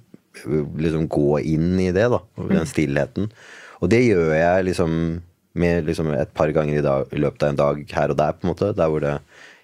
liksom 0.82 1.08
gå 1.12 1.42
inn 1.54 1.76
i 1.80 1.92
det, 1.94 2.08
da. 2.14 2.22
Den 2.42 2.64
mm. 2.64 2.70
stillheten. 2.70 3.30
Og 3.82 3.92
det 3.94 4.02
gjør 4.06 4.34
jeg 4.36 4.68
liksom 4.70 4.96
med 5.62 5.88
liksom 5.90 6.14
et 6.16 6.32
par 6.34 6.52
ganger 6.56 6.80
i, 6.80 6.84
dag, 6.86 7.10
i, 7.12 7.20
løpet 7.20 7.44
av 7.44 7.50
en 7.52 7.60
dag 7.60 7.82
her 7.92 8.14
og 8.14 8.20
der, 8.20 8.38
på 8.38 8.46
en 8.46 8.52
måte. 8.54 8.72
Der 8.78 8.92
hvor 8.92 9.04
det, 9.04 9.18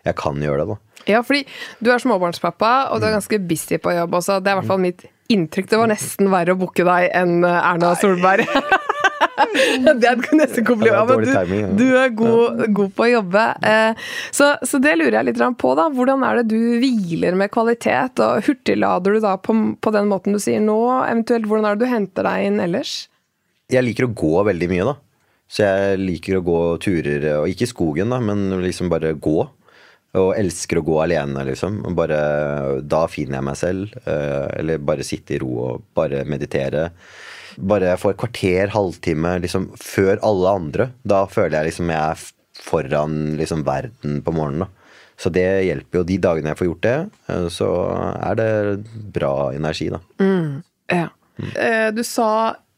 jeg 0.06 0.18
kan 0.20 0.42
gjøre 0.44 0.64
det, 0.64 0.76
da. 0.76 1.04
Ja, 1.08 1.22
fordi 1.24 1.46
du 1.80 1.94
er 1.94 2.02
småbarnspappa, 2.04 2.90
og 2.92 3.00
du 3.00 3.08
er 3.08 3.14
mm. 3.14 3.20
ganske 3.22 3.40
busy 3.48 3.80
på 3.80 3.96
jobb 3.96 4.18
også. 4.20 4.42
Det 4.44 4.52
er 4.52 4.58
i 4.58 4.62
hvert 4.62 4.74
fall 4.74 4.84
mitt 4.84 5.06
inntrykk. 5.32 5.70
Det 5.72 5.80
var 5.80 5.92
nesten 5.92 6.32
verre 6.32 6.56
å 6.56 6.60
booke 6.60 6.84
deg 6.88 7.10
enn 7.16 7.40
Erna 7.48 7.94
Solberg. 8.00 8.48
det 10.02 10.10
er 10.10 10.22
nesten 10.38 10.66
kompliment. 10.66 11.12
Du, 11.22 11.56
du, 11.78 11.88
er 12.00 12.14
god, 12.18 12.64
god, 12.74 12.94
på 12.98 13.06
å 13.06 13.10
jobbe. 13.12 13.44
Eh, 13.70 14.08
så, 14.34 14.54
så, 14.66 14.80
det 14.82 14.96
lurer 14.98 15.20
jeg 15.20 15.30
litt 15.30 15.44
på. 15.62 15.74
da. 15.78 15.88
Hvordan 15.94 16.26
er 16.26 16.40
det 16.42 16.48
du 16.56 16.80
hviler 16.82 17.38
med 17.38 17.52
kvalitet? 17.54 18.22
Og 18.24 18.48
hurtiglader 18.48 19.18
du 19.18 19.22
da 19.24 19.36
på, 19.42 19.56
på 19.82 19.94
den 19.94 20.10
måten 20.10 20.38
du 20.38 20.42
sier 20.42 20.64
nå? 20.64 20.80
Eventuelt 21.06 21.50
hvordan 21.50 21.70
er 21.70 21.78
det 21.78 21.86
du 21.86 21.94
henter 21.94 22.30
deg 22.30 22.48
inn 22.50 22.64
ellers? 22.64 22.96
Jeg 23.72 23.84
liker 23.84 24.08
å 24.08 24.16
gå 24.16 24.34
veldig 24.48 24.72
mye, 24.72 24.88
da. 24.88 24.96
Så 25.48 25.64
jeg 25.64 26.02
liker 26.02 26.40
å 26.40 26.44
gå 26.44 26.60
turer, 26.84 27.30
og 27.40 27.52
ikke 27.52 27.68
i 27.68 27.72
skogen, 27.72 28.12
da, 28.12 28.20
men 28.24 28.50
liksom 28.64 28.90
bare 28.92 29.14
gå. 29.16 29.38
Og 30.18 30.34
elsker 30.34 30.80
å 30.80 30.86
gå 30.88 30.98
alene, 31.04 31.44
liksom. 31.52 31.82
Bare, 31.96 32.20
da 32.82 33.06
finner 33.12 33.38
jeg 33.38 33.48
meg 33.48 33.60
selv. 33.60 33.98
Eh, 34.02 34.46
eller 34.60 34.82
bare 34.82 35.06
sitte 35.06 35.36
i 35.36 35.42
ro 35.44 35.52
og 35.68 35.90
bare 35.98 36.24
meditere 36.26 36.90
bare 37.58 37.96
får 37.98 38.18
kvarter, 38.22 38.72
halvtime 38.74 39.38
liksom, 39.44 39.72
før 39.82 40.22
alle 40.26 40.56
andre, 40.62 40.90
da 41.08 41.24
føler 41.30 41.60
jeg 41.60 41.72
liksom 41.72 41.94
jeg 41.94 42.14
er 42.14 42.26
foran 42.68 43.18
liksom, 43.40 43.64
verden 43.68 44.22
på 44.26 44.34
morgenen. 44.36 44.68
da. 44.68 45.04
Så 45.18 45.32
det 45.34 45.48
hjelper 45.66 45.98
jo. 45.98 46.06
De 46.06 46.20
dagene 46.22 46.52
jeg 46.54 46.60
får 46.60 46.68
gjort 46.68 46.86
det, 46.86 46.98
eh, 47.34 47.48
så 47.54 47.70
er 48.22 48.38
det 48.38 48.50
bra 49.16 49.34
energi, 49.58 49.90
da. 49.94 50.02
Mm, 50.22 50.64
ja. 50.94 51.10
Mm. 51.38 51.52
Du 51.94 52.02
sa 52.06 52.30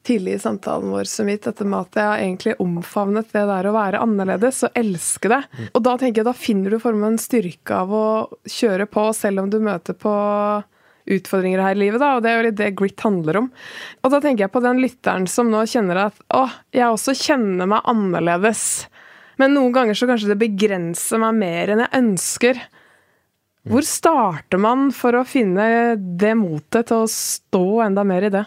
tidlig 0.10 0.34
i 0.34 0.40
samtalen 0.40 0.90
vår 0.90 1.04
Sumit, 1.04 1.44
dette 1.44 1.66
med 1.68 1.86
at 1.86 2.00
jeg 2.00 2.08
har 2.08 2.22
egentlig 2.24 2.56
omfavnet 2.64 3.30
det 3.36 3.44
der 3.50 3.68
å 3.70 3.76
være 3.76 4.02
annerledes 4.02 4.64
og 4.66 4.80
elske 4.80 5.32
det. 5.32 5.42
Mm. 5.52 5.68
Og 5.70 5.84
da 5.86 5.96
tenker 6.00 6.22
jeg 6.22 6.30
da 6.30 6.36
finner 6.38 6.74
du 6.74 6.80
formen 6.82 7.14
en 7.14 7.22
styrke 7.22 7.82
av 7.84 7.94
å 7.94 8.08
kjøre 8.50 8.88
på, 8.90 9.06
selv 9.16 9.44
om 9.44 9.52
du 9.52 9.60
møter 9.64 9.98
på 10.00 10.14
utfordringer 11.10 11.62
her 11.64 11.78
i 11.78 11.82
livet, 11.84 12.02
da, 12.02 12.16
og 12.16 12.24
det 12.24 12.32
er 12.32 12.40
jo 12.40 12.48
litt 12.50 12.60
det 12.60 12.72
grit 12.80 13.06
handler 13.06 13.44
om. 13.44 13.52
Og 14.04 14.14
da 14.14 14.20
tenker 14.24 14.46
jeg 14.46 14.54
på 14.54 14.64
den 14.66 14.82
lytteren 14.84 15.28
som 15.32 15.52
nå 15.52 15.64
kjenner 15.70 16.06
at 16.08 16.20
å, 16.36 16.46
jeg 16.76 16.90
også 16.90 17.16
kjenner 17.18 17.70
meg 17.70 17.88
annerledes. 17.90 18.66
Men 19.40 19.56
noen 19.56 19.74
ganger 19.76 19.98
så 19.98 20.10
kanskje 20.10 20.34
det 20.34 20.42
begrenser 20.42 21.22
meg 21.24 21.40
mer 21.40 21.74
enn 21.74 21.86
jeg 21.86 21.96
ønsker. 22.02 22.62
Hvor 23.70 23.84
starter 23.86 24.62
man 24.62 24.90
for 24.96 25.16
å 25.20 25.28
finne 25.28 25.98
det 25.98 26.32
motet 26.40 26.90
til 26.90 27.04
å 27.04 27.12
stå 27.12 27.66
enda 27.86 28.06
mer 28.08 28.28
i 28.28 28.34
det? 28.34 28.46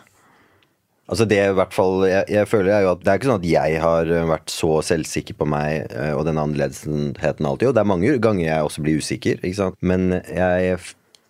Altså 1.13 1.27
det 1.29 1.41
i 1.43 1.55
hvert 1.57 1.75
fall, 1.75 2.07
jeg, 2.09 2.25
jeg, 2.31 2.49
føler 2.49 2.85
jo 2.85 2.93
at 2.95 3.01
Det 3.03 3.11
er 3.11 3.19
ikke 3.19 3.29
sånn 3.29 3.41
at 3.43 3.49
jeg 3.51 3.81
har 3.83 4.11
vært 4.31 4.53
så 4.55 4.71
selvsikker 4.87 5.37
på 5.37 5.49
meg 5.51 5.91
eh, 5.91 6.13
og 6.17 6.25
den 6.29 6.41
annerledesheten 6.41 7.49
alltid. 7.49 7.69
Og 7.69 7.77
det 7.77 7.83
er 7.83 7.91
mange 7.91 8.15
ganger 8.23 8.47
jeg 8.47 8.69
også 8.69 8.85
blir 8.87 9.03
usikker. 9.03 9.43
ikke 9.43 9.59
sant? 9.59 9.79
Men 9.85 10.23
jeg 10.23 10.79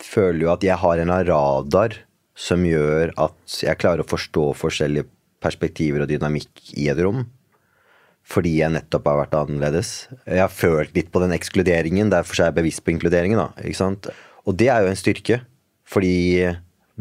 føler 0.06 0.46
jo 0.46 0.52
at 0.54 0.64
jeg 0.66 0.78
har 0.82 1.02
en 1.02 1.12
radar 1.28 1.98
som 2.38 2.64
gjør 2.64 3.12
at 3.20 3.58
jeg 3.62 3.80
klarer 3.80 4.04
å 4.04 4.08
forstå 4.08 4.48
forskjellige 4.58 5.08
perspektiver 5.42 6.04
og 6.04 6.10
dynamikk 6.10 6.74
i 6.78 6.88
et 6.92 7.00
rom. 7.02 7.24
Fordi 8.22 8.54
jeg 8.60 8.72
nettopp 8.72 9.08
har 9.10 9.18
vært 9.24 9.38
annerledes. 9.40 9.92
Jeg 10.24 10.40
har 10.44 10.52
følt 10.52 10.94
litt 10.96 11.10
på 11.12 11.22
den 11.22 11.34
ekskluderingen, 11.34 12.12
derfor 12.12 12.38
er 12.38 12.50
jeg 12.50 12.58
bevisst 12.60 12.84
på 12.86 12.94
inkluderingen. 12.94 13.40
Da, 13.40 13.48
ikke 13.66 13.80
sant? 13.80 14.10
Og 14.46 14.54
det 14.58 14.70
er 14.70 14.84
jo 14.84 14.92
en 14.92 15.00
styrke. 15.00 15.40
Fordi 15.92 16.52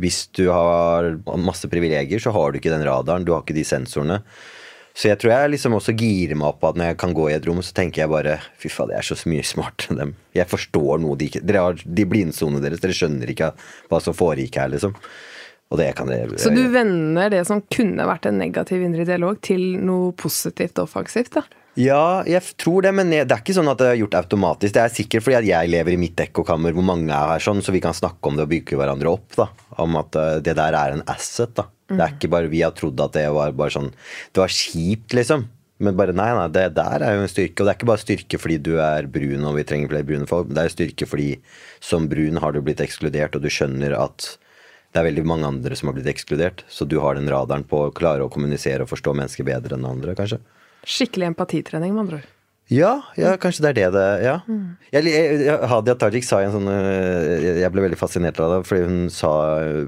hvis 0.01 0.23
du 0.33 0.47
har 0.49 1.13
masse 1.39 1.67
privilegier, 1.69 2.21
så 2.23 2.33
har 2.33 2.51
du 2.51 2.59
ikke 2.59 2.73
den 2.73 2.85
radaren, 2.87 3.25
du 3.27 3.33
har 3.35 3.45
ikke 3.45 3.57
de 3.57 3.67
sensorene. 3.67 4.21
Så 4.91 5.07
jeg 5.07 5.21
tror 5.21 5.31
jeg 5.31 5.51
liksom 5.53 5.75
også 5.77 5.93
girer 5.95 6.35
meg 6.35 6.49
opp 6.51 6.65
at 6.67 6.77
når 6.79 6.91
jeg 6.91 6.99
kan 6.99 7.13
gå 7.15 7.29
i 7.29 7.35
et 7.37 7.45
rom, 7.47 7.61
så 7.63 7.75
tenker 7.75 8.03
jeg 8.03 8.11
bare 8.11 8.37
fy 8.59 8.71
faen, 8.71 8.91
det 8.91 8.97
er 8.99 9.07
så 9.07 9.17
mye 9.31 9.45
smartere 9.47 9.93
enn 9.93 10.01
dem. 10.01 10.15
Jeg 10.35 10.51
forstår 10.51 10.99
noe 11.03 11.19
de 11.19 11.29
ikke 11.31 11.43
Dere 11.47 11.63
har 11.63 11.79
de 11.79 12.07
blindsonene 12.07 12.63
deres, 12.63 12.81
dere 12.83 12.97
skjønner 12.97 13.31
ikke 13.31 13.53
hva 13.91 14.01
som 14.03 14.17
foregikk 14.17 14.59
her, 14.59 14.73
liksom. 14.73 14.97
Og 15.71 15.79
det 15.79 15.87
kan 15.95 16.11
dere 16.11 16.35
Så 16.41 16.51
du 16.51 16.65
vender 16.73 17.31
det 17.31 17.45
som 17.47 17.63
kunne 17.71 18.07
vært 18.09 18.27
en 18.27 18.41
negativ 18.41 18.83
indre 18.83 19.07
dialog, 19.07 19.39
til 19.45 19.63
noe 19.79 20.11
positivt 20.19 20.79
og 20.81 20.89
offensivt, 20.89 21.39
da? 21.39 21.45
Ja, 21.79 22.23
jeg 22.27 22.43
tror 22.59 22.83
det, 22.83 22.91
men 22.91 23.13
det 23.13 23.23
er 23.23 23.39
ikke 23.39 23.55
sånn 23.55 23.69
at 23.71 23.79
det 23.79 23.93
er 23.93 23.99
gjort 24.01 24.17
automatisk. 24.19 24.73
Det 24.75 24.81
er 24.83 24.91
sikkert 24.91 25.23
fordi 25.23 25.37
at 25.39 25.47
jeg 25.47 25.71
lever 25.71 25.95
i 25.95 26.01
mitt 26.01 26.19
ekkokammer 26.19 26.75
hvor 26.75 26.83
mange 26.83 27.07
er 27.15 27.31
her, 27.31 27.43
sånn, 27.43 27.63
så 27.63 27.71
vi 27.71 27.79
kan 27.83 27.95
snakke 27.95 28.27
om 28.27 28.35
det 28.35 28.43
og 28.43 28.51
bygge 28.51 28.79
hverandre 28.79 29.13
opp. 29.13 29.29
da, 29.37 29.47
Om 29.79 29.95
at 30.01 30.17
eh, 30.19 30.41
det 30.43 30.57
der 30.59 30.75
er 30.75 30.97
en 30.97 31.05
asset. 31.07 31.53
da. 31.55 31.69
Mm. 31.87 31.95
Det 31.95 32.03
er 32.03 32.13
ikke 32.17 32.31
bare 32.35 32.51
vi 32.51 32.61
har 32.65 32.75
trodd 32.75 32.99
at 33.03 33.15
det 33.15 33.25
var 33.31 33.55
bare 33.55 33.75
sånn 33.75 33.89
Det 34.31 34.43
var 34.43 34.51
kjipt, 34.51 35.15
liksom. 35.15 35.47
Men 35.81 35.97
bare 35.97 36.13
nei, 36.13 36.27
nei, 36.37 36.45
det 36.53 36.67
der 36.77 37.01
er 37.07 37.15
jo 37.15 37.23
en 37.23 37.31
styrke. 37.31 37.63
Og 37.63 37.65
det 37.65 37.71
er 37.71 37.79
ikke 37.79 37.89
bare 37.89 38.03
styrke 38.03 38.39
fordi 38.43 38.59
du 38.61 38.73
er 38.83 39.07
brun 39.09 39.47
og 39.49 39.57
vi 39.57 39.65
trenger 39.67 39.89
flere 39.95 40.07
brune 40.11 40.29
folk. 40.29 40.51
Det 40.51 40.67
er 40.67 40.75
styrke 40.75 41.07
fordi 41.09 41.31
som 41.81 42.05
brun 42.11 42.37
har 42.43 42.53
du 42.53 42.61
blitt 42.61 42.83
ekskludert, 42.83 43.35
og 43.39 43.41
du 43.41 43.49
skjønner 43.49 43.95
at 43.97 44.33
det 44.91 44.99
er 44.99 45.07
veldig 45.07 45.23
mange 45.23 45.47
andre 45.47 45.75
som 45.79 45.87
har 45.87 45.95
blitt 45.95 46.11
ekskludert. 46.11 46.65
Så 46.69 46.85
du 46.85 46.99
har 47.01 47.15
den 47.15 47.31
radaren 47.31 47.63
på 47.63 47.87
å 47.87 47.93
klare 47.95 48.27
å 48.27 48.31
kommunisere 48.31 48.83
og 48.83 48.91
forstå 48.91 49.15
mennesker 49.17 49.47
bedre 49.47 49.79
enn 49.79 49.87
andre, 49.87 50.13
kanskje. 50.19 50.41
Skikkelig 50.87 51.31
empatitrening, 51.31 51.95
med 51.95 52.05
andre 52.05 52.21
ord. 52.21 52.29
Ja, 52.71 52.91
ja, 53.19 53.33
kanskje 53.41 53.65
det 53.65 53.69
er 53.71 53.75
det 53.75 53.87
det 53.97 54.23
Ja. 54.23 54.37
Mm. 54.47 54.77
Jeg, 54.93 55.09
jeg, 55.11 55.55
Hadia 55.67 55.95
Tajik 55.99 56.23
sa 56.23 56.39
i 56.39 56.45
en 56.47 56.53
sånn 56.53 56.69
eh, 56.71 57.59
Jeg 57.59 57.71
ble 57.73 57.83
veldig 57.83 57.99
fascinert 57.99 58.39
av 58.39 58.53
det, 58.53 58.59
fordi 58.69 58.85
hun 58.87 59.01
sa 59.11 59.31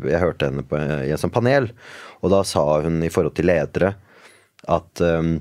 Jeg 0.03 0.19
hørte 0.19 0.49
henne 0.49 0.65
på, 0.67 0.75
i 0.75 1.13
en 1.13 1.21
sånn 1.21 1.31
panel, 1.31 1.69
og 2.19 2.33
da 2.33 2.41
sa 2.47 2.65
hun 2.83 2.99
i 3.05 3.11
forhold 3.13 3.37
til 3.39 3.47
ledere 3.47 3.95
at 4.71 5.01
um, 5.03 5.37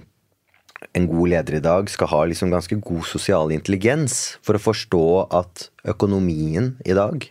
en 0.98 1.04
god 1.06 1.30
leder 1.30 1.58
i 1.58 1.62
dag 1.62 1.90
skal 1.90 2.10
ha 2.10 2.24
liksom 2.26 2.50
ganske 2.50 2.78
god 2.82 3.04
sosial 3.06 3.52
intelligens 3.54 4.36
for 4.42 4.58
å 4.58 4.62
forstå 4.62 5.04
at 5.38 5.68
økonomien 5.94 6.72
i 6.82 6.96
dag 6.98 7.28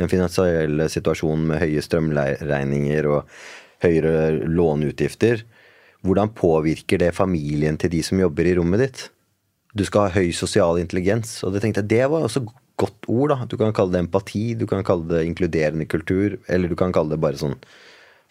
Den 0.00 0.10
finansielle 0.10 0.88
situasjonen 0.90 1.44
med 1.52 1.60
høye 1.62 1.82
strømregninger 1.84 3.06
og 3.06 3.28
høyere 3.84 4.40
låneutgifter. 4.50 5.44
Hvordan 6.04 6.34
påvirker 6.36 7.00
det 7.00 7.14
familien 7.16 7.78
til 7.80 7.92
de 7.94 8.02
som 8.04 8.20
jobber 8.20 8.48
i 8.48 8.54
rommet 8.58 8.82
ditt? 8.84 9.06
Du 9.74 9.82
skal 9.88 10.06
ha 10.06 10.20
høy 10.20 10.34
sosial 10.36 10.78
intelligens. 10.78 11.38
Og 11.46 11.54
det 11.54 11.64
tenkte 11.64 11.82
jeg, 11.82 11.90
det 11.94 12.04
var 12.12 12.26
også 12.26 12.44
godt 12.76 13.08
ord. 13.08 13.32
da. 13.32 13.46
Du 13.48 13.56
kan 13.56 13.72
kalle 13.72 13.96
det 13.96 14.04
empati, 14.04 14.44
du 14.54 14.66
kan 14.70 14.84
kalle 14.86 15.08
det 15.08 15.24
inkluderende 15.28 15.86
kultur, 15.88 16.36
eller 16.48 16.68
du 16.68 16.76
kan 16.76 16.92
kalle 16.92 17.14
det 17.14 17.22
bare 17.22 17.40
sånn 17.40 17.56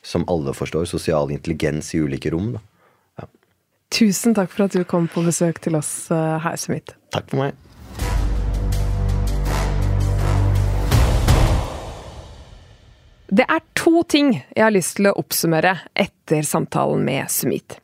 som 0.04 0.26
alle 0.28 0.52
forstår, 0.52 0.86
sosial 0.86 1.32
intelligens 1.32 1.94
i 1.96 2.02
ulike 2.04 2.32
rom. 2.34 2.54
da. 2.58 2.64
Ja. 3.22 3.30
Tusen 3.96 4.36
takk 4.36 4.52
for 4.52 4.68
at 4.68 4.76
du 4.76 4.84
kom 4.84 5.08
på 5.08 5.24
besøk 5.24 5.62
til 5.64 5.80
oss 5.80 6.12
eh, 6.12 6.40
her, 6.44 6.60
Sumit. 6.60 6.96
Takk 7.16 7.30
for 7.32 7.46
meg. 7.46 7.63
Det 13.34 13.46
er 13.50 13.64
to 13.74 14.04
ting 14.06 14.36
jeg 14.54 14.62
har 14.62 14.74
lyst 14.74 15.00
til 15.00 15.08
å 15.10 15.16
oppsummere 15.18 15.78
etter 15.98 16.44
samtalen 16.46 17.02
med 17.06 17.32
Sumit. 17.34 17.80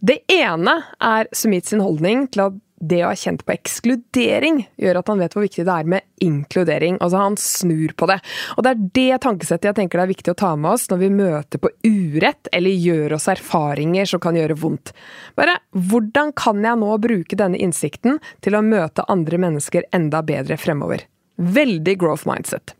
Det 0.00 0.22
ene 0.32 0.72
er 1.04 1.28
Sumit 1.36 1.68
sin 1.68 1.82
holdning 1.84 2.24
til 2.32 2.46
at 2.46 2.62
det 2.76 3.02
å 3.02 3.10
ha 3.10 3.16
kjent 3.16 3.42
på 3.44 3.54
ekskludering 3.54 4.62
gjør 4.80 4.98
at 5.00 5.10
han 5.10 5.20
vet 5.20 5.34
hvor 5.36 5.44
viktig 5.44 5.64
det 5.66 5.74
er 5.74 5.90
med 5.90 6.04
inkludering. 6.24 6.98
Altså 7.00 7.20
Han 7.20 7.36
snur 7.40 7.92
på 7.96 8.08
det. 8.08 8.18
Og 8.56 8.64
det 8.64 8.72
er 8.72 8.84
det 8.98 9.18
tankesettet 9.24 9.68
jeg 9.70 9.78
tenker 9.78 10.00
det 10.00 10.06
er 10.06 10.12
viktig 10.12 10.32
å 10.32 10.38
ta 10.44 10.52
med 10.56 10.70
oss 10.76 10.86
når 10.92 11.02
vi 11.02 11.10
møter 11.16 11.60
på 11.60 11.72
urett 11.88 12.52
eller 12.56 12.84
gjør 12.86 13.16
oss 13.16 13.28
erfaringer 13.32 14.08
som 14.08 14.22
kan 14.22 14.36
gjøre 14.38 14.56
vondt. 14.60 14.94
Bare 15.36 15.58
hvordan 15.72 16.32
kan 16.36 16.64
jeg 16.64 16.80
nå 16.80 16.96
bruke 17.04 17.40
denne 17.40 17.60
innsikten 17.60 18.20
til 18.44 18.56
å 18.56 18.64
møte 18.64 19.04
andre 19.12 19.40
mennesker 19.44 19.88
enda 19.96 20.24
bedre 20.24 20.60
fremover? 20.60 21.04
Veldig 21.36 21.98
growth 22.00 22.28
mindset. 22.28 22.72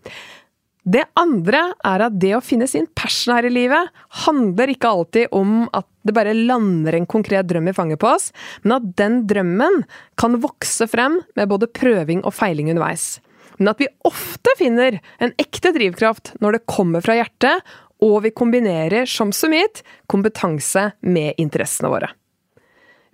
Det 0.87 1.03
andre 1.18 1.72
er 1.83 2.05
at 2.07 2.14
det 2.22 2.31
å 2.37 2.44
finne 2.44 2.68
sin 2.70 2.87
passion 2.94 3.35
her 3.35 3.49
i 3.49 3.51
livet 3.51 3.90
handler 4.22 4.70
ikke 4.70 4.90
alltid 4.92 5.33
om 5.35 5.64
at 5.75 5.87
det 6.07 6.14
bare 6.14 6.37
lander 6.37 6.94
en 6.94 7.09
konkret 7.11 7.49
drøm 7.51 7.66
i 7.66 7.75
fanget 7.75 7.99
på 7.99 8.12
oss, 8.12 8.29
men 8.62 8.77
at 8.77 8.92
den 9.01 9.25
drømmen 9.27 9.81
kan 10.20 10.38
vokse 10.42 10.87
frem 10.87 11.18
med 11.35 11.51
både 11.51 11.66
prøving 11.75 12.22
og 12.22 12.37
feiling 12.38 12.70
underveis. 12.70 13.16
Men 13.59 13.72
at 13.72 13.83
vi 13.83 13.88
ofte 14.07 14.53
finner 14.61 15.01
en 15.18 15.35
ekte 15.42 15.72
drivkraft 15.75 16.37
når 16.44 16.59
det 16.59 16.68
kommer 16.70 17.03
fra 17.03 17.16
hjertet, 17.18 17.66
og 18.05 18.20
vi 18.27 18.31
kombinerer, 18.37 19.09
som 19.09 19.33
Sumit, 19.33 19.81
kompetanse 20.07 20.90
med 21.01 21.40
interessene 21.40 21.90
våre. 21.90 22.12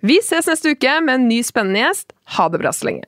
Vi 0.03 0.19
ses 0.19 0.49
neste 0.51 0.75
uke 0.75 0.97
med 1.01 1.15
en 1.15 1.29
ny 1.29 1.39
spennende 1.47 1.85
gjest. 1.85 2.11
Ha 2.35 2.49
det 2.51 2.59
bra 2.59 2.73
så 2.75 2.89
lenge. 2.89 3.07